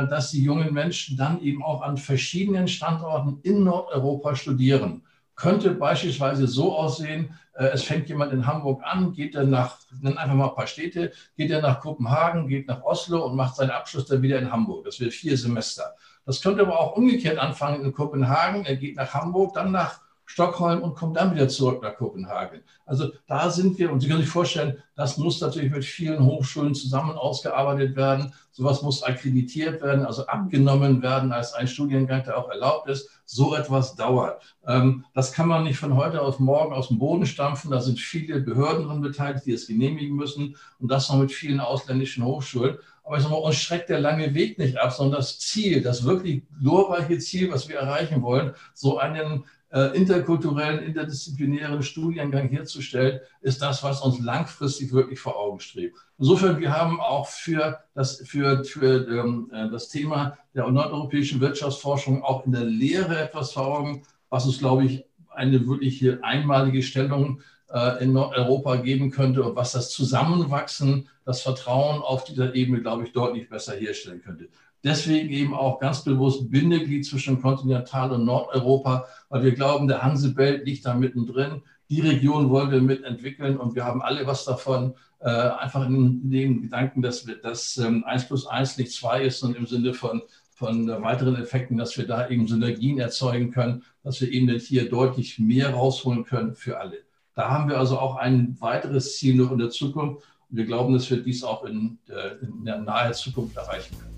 dass 0.07 0.31
die 0.31 0.43
jungen 0.43 0.73
Menschen 0.73 1.17
dann 1.17 1.41
eben 1.41 1.63
auch 1.63 1.83
an 1.83 1.97
verschiedenen 1.97 2.69
Standorten 2.69 3.39
in 3.43 3.65
Nordeuropa 3.65 4.35
studieren. 4.35 5.03
Könnte 5.37 5.73
beispielsweise 5.73 6.47
so 6.47 6.77
aussehen, 6.77 7.35
äh, 7.57 7.67
es 7.67 7.83
fängt 7.83 8.09
jemand 8.09 8.33
in 8.33 8.47
Hamburg 8.47 8.83
an, 8.85 9.13
geht 9.13 9.35
dann 9.35 9.51
nach, 9.51 9.79
nenn 10.01 10.19
einfach 10.19 10.35
mal 10.35 10.49
ein 10.49 10.55
paar 10.55 10.67
Städte, 10.67 11.13
geht 11.37 11.51
er 11.51 11.61
nach 11.61 11.81
Kopenhagen, 11.81 12.49
geht 12.49 12.69
nach 12.69 12.83
Oslo 12.83 13.27
und 13.27 13.37
macht 13.37 13.57
seinen 13.57 13.71
Abschluss 13.71 14.07
dann 14.07 14.23
wieder 14.23 14.39
in 14.39 14.51
Hamburg. 14.51 14.85
Das 14.85 15.01
wird 15.01 15.13
vier 15.13 15.37
Semester. 15.37 15.95
Das 16.25 16.41
könnte 16.41 16.63
aber 16.63 16.81
auch 16.81 16.97
umgekehrt 16.97 17.39
anfangen 17.39 17.85
in 17.85 17.93
Kopenhagen. 17.93 18.65
Er 18.65 18.77
geht 18.77 18.97
nach 18.97 19.15
Hamburg, 19.15 19.55
dann 19.55 19.73
nach 19.73 20.01
Stockholm 20.27 20.83
und 20.83 20.95
kommt 20.95 21.17
dann 21.17 21.35
wieder 21.35 21.49
zurück 21.49 21.83
nach 21.83 21.95
Kopenhagen. 21.95 22.61
Also 22.85 23.11
da 23.27 23.49
sind 23.49 23.79
wir, 23.79 23.91
und 23.91 24.01
Sie 24.01 24.09
können 24.09 24.21
sich 24.21 24.29
vorstellen, 24.29 24.77
das 24.97 25.19
muss 25.19 25.41
natürlich 25.41 25.71
mit 25.71 25.85
vielen 25.85 26.25
Hochschulen 26.25 26.75
zusammen 26.75 27.13
ausgearbeitet 27.13 27.97
werden. 27.97 28.33
Sowas 28.51 28.83
muss 28.83 29.03
akkreditiert 29.03 29.83
werden, 29.83 30.05
also 30.05 30.27
abgenommen 30.27 31.03
werden 31.03 31.33
als 31.33 31.55
ein 31.55 31.69
Studiengang, 31.69 32.25
der 32.25 32.39
auch 32.39 32.51
erlaubt 32.51 32.89
ist. 32.89 33.09
So 33.25 33.55
etwas 33.55 33.95
dauert. 33.95 34.43
Ähm, 34.67 35.05
das 35.15 35.33
kann 35.33 35.49
man 35.49 35.65
nicht 35.65 35.79
von 35.79 35.97
heute 35.97 36.21
auf 36.23 36.41
morgen 36.41 36.75
aus 36.75 36.89
dem 36.89 36.99
Boden 36.99 37.27
stampfen. 37.27 37.71
Da 37.71 37.81
sind 37.81 38.01
viele 38.01 38.41
Behörden 38.41 38.87
dran 38.87 39.01
beteiligt, 39.01 39.47
die 39.47 39.53
es 39.53 39.67
genehmigen 39.67 40.17
müssen 40.17 40.57
und 40.81 40.91
das 40.91 41.09
noch 41.09 41.19
mit 41.19 41.33
vielen 41.33 41.61
ausländischen 41.61 42.25
Hochschulen. 42.25 42.79
Aber 43.07 43.17
ich 43.17 43.23
sage 43.23 43.35
mal, 43.35 43.41
uns 43.41 43.57
schreckt 43.57 43.89
der 43.89 44.01
lange 44.01 44.35
Weg 44.35 44.59
nicht 44.59 44.79
ab, 44.79 44.93
sondern 44.93 45.21
das 45.21 45.39
Ziel, 45.39 45.81
das 45.81 46.05
wirklich 46.05 46.43
glorreiche 46.61 47.19
Ziel, 47.19 47.53
was 47.53 47.69
wir 47.69 47.77
erreichen 47.77 48.21
wollen, 48.23 48.53
so 48.75 48.99
einen 48.99 49.45
interkulturellen, 49.71 50.85
interdisziplinären 50.85 51.83
Studiengang 51.83 52.49
herzustellen, 52.49 53.21
ist 53.41 53.61
das, 53.61 53.83
was 53.83 54.01
uns 54.01 54.21
langfristig 54.21 54.93
wirklich 54.93 55.19
vor 55.19 55.37
Augen 55.37 55.61
strebt. 55.61 55.97
Insofern, 56.19 56.61
wir 56.61 56.73
haben 56.73 57.01
auch 57.01 57.27
für 57.27 57.81
das, 57.95 58.23
für, 58.27 58.65
für 58.65 59.07
ähm, 59.09 59.51
äh, 59.53 59.69
das 59.71 59.89
Thema 59.89 60.39
der 60.55 60.67
nordeuropäischen 60.69 61.41
Wirtschaftsforschung 61.41 62.23
auch 62.23 62.47
in 62.47 62.53
der 62.53 62.65
Lehre 62.65 63.21
etwas 63.21 63.53
vor 63.53 63.67
Augen, 63.67 64.03
was 64.31 64.47
uns, 64.47 64.59
glaube 64.59 64.85
ich, 64.87 65.05
eine 65.29 65.67
wirklich 65.67 65.99
hier 65.99 66.25
einmalige 66.25 66.83
Stellung 66.83 67.43
äh, 67.71 68.03
in 68.03 68.15
Nordeuropa 68.15 68.77
geben 68.77 69.11
könnte 69.11 69.43
und 69.43 69.57
was 69.57 69.73
das 69.73 69.91
Zusammenwachsen, 69.91 71.09
das 71.27 71.43
Vertrauen 71.43 72.01
auf 72.01 72.25
dieser 72.25 72.55
Ebene, 72.55 72.81
glaube 72.81 73.05
ich, 73.05 73.13
deutlich 73.13 73.51
besser 73.51 73.75
herstellen 73.75 74.23
könnte. 74.23 74.49
Deswegen 74.87 75.31
eben 75.31 75.53
auch 75.53 75.81
ganz 75.81 76.05
bewusst 76.05 76.49
Bindeglied 76.49 77.05
zwischen 77.05 77.43
Kontinental- 77.43 78.13
und 78.13 78.25
Nordeuropa, 78.25 79.05
weil 79.29 79.43
wir 79.43 79.51
glauben, 79.51 79.89
der 79.89 80.05
Hansebelt 80.05 80.65
liegt 80.65 80.87
da 80.87 80.95
mittendrin. 80.95 81.63
Die 81.91 82.03
Region 82.03 82.51
wollen 82.51 82.71
wir 82.71 82.81
mitentwickeln 82.81 83.57
und 83.57 83.75
wir 83.75 83.85
haben 83.85 84.01
alle 84.01 84.29
was 84.29 84.45
davon. 84.45 84.95
Äh, 85.19 85.29
einfach 85.29 85.85
in 85.89 86.31
dem 86.31 86.63
Gedanken, 86.63 87.03
dass, 87.03 87.27
wir, 87.27 87.35
dass 87.35 87.79
ähm, 87.79 88.05
1 88.05 88.29
plus 88.29 88.47
1 88.47 88.79
nicht 88.79 88.93
2 88.93 89.25
ist 89.25 89.43
und 89.43 89.57
im 89.57 89.67
Sinne 89.67 89.93
von, 89.93 90.23
von 90.55 90.87
weiteren 91.03 91.35
Effekten, 91.35 91.77
dass 91.79 91.99
wir 91.99 92.07
da 92.07 92.29
eben 92.29 92.47
Synergien 92.47 93.01
erzeugen 93.01 93.51
können, 93.51 93.83
dass 94.05 94.21
wir 94.21 94.31
eben 94.31 94.49
hier 94.57 94.89
deutlich 94.89 95.41
mehr 95.41 95.71
rausholen 95.71 96.25
können 96.25 96.55
für 96.55 96.79
alle. 96.79 96.99
Da 97.35 97.51
haben 97.51 97.69
wir 97.69 97.77
also 97.77 97.99
auch 97.99 98.15
ein 98.15 98.57
weiteres 98.61 99.17
Ziel 99.17 99.35
noch 99.35 99.51
in 99.51 99.59
der 99.59 99.71
Zukunft. 99.71 100.23
Und 100.49 100.59
wir 100.59 100.65
glauben, 100.65 100.95
dass 100.95 101.11
wir 101.11 101.21
dies 101.25 101.43
auch 101.43 101.65
in, 101.65 101.99
äh, 102.09 102.37
in 102.45 102.65
der 102.65 102.79
nahen 102.79 103.15
Zukunft 103.15 103.57
erreichen 103.57 103.99
können. 103.99 104.16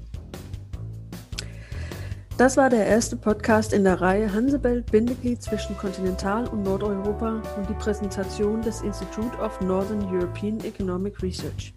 Das 2.39 2.57
war 2.57 2.71
der 2.71 2.87
erste 2.87 3.17
Podcast 3.17 3.73
in 3.73 3.83
der 3.83 4.01
Reihe 4.01 4.33
Hansebelt 4.33 4.93
Bindeglied 4.93 5.43
zwischen 5.43 5.77
Kontinental- 5.77 6.47
und 6.47 6.63
Nordeuropa 6.63 7.43
und 7.57 7.69
die 7.69 7.75
Präsentation 7.75 8.63
des 8.63 8.81
Institute 8.83 9.37
of 9.39 9.61
Northern 9.61 10.05
European 10.05 10.61
Economic 10.61 11.21
Research. 11.21 11.75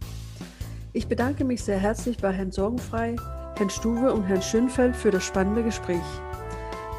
Ich 0.93 1.07
bedanke 1.07 1.45
mich 1.45 1.63
sehr 1.63 1.79
herzlich 1.79 2.17
bei 2.19 2.31
Herrn 2.31 2.51
Sorgenfrei, 2.51 3.15
Herrn 3.57 3.71
Stuwe 3.71 4.13
und 4.13 4.25
Herrn 4.25 4.43
Schönfeld 4.43 4.95
für 4.95 5.09
das 5.09 5.23
spannende 5.23 5.63
Gespräch. 5.63 5.97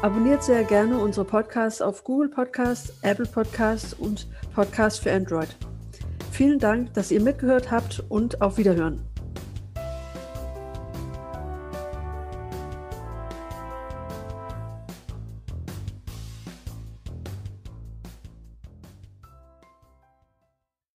Abonniert 0.01 0.43
sehr 0.43 0.65
gerne 0.65 0.97
unsere 0.97 1.25
Podcasts 1.25 1.81
auf 1.81 2.03
Google 2.03 2.27
Podcasts, 2.27 2.91
Apple 3.01 3.27
Podcasts 3.27 3.93
und 3.93 4.27
Podcasts 4.53 4.99
für 4.99 5.13
Android. 5.13 5.55
Vielen 6.31 6.59
Dank, 6.59 6.93
dass 6.95 7.11
ihr 7.11 7.21
mitgehört 7.21 7.71
habt 7.71 8.03
und 8.09 8.41
auf 8.41 8.57
Wiederhören. 8.57 9.12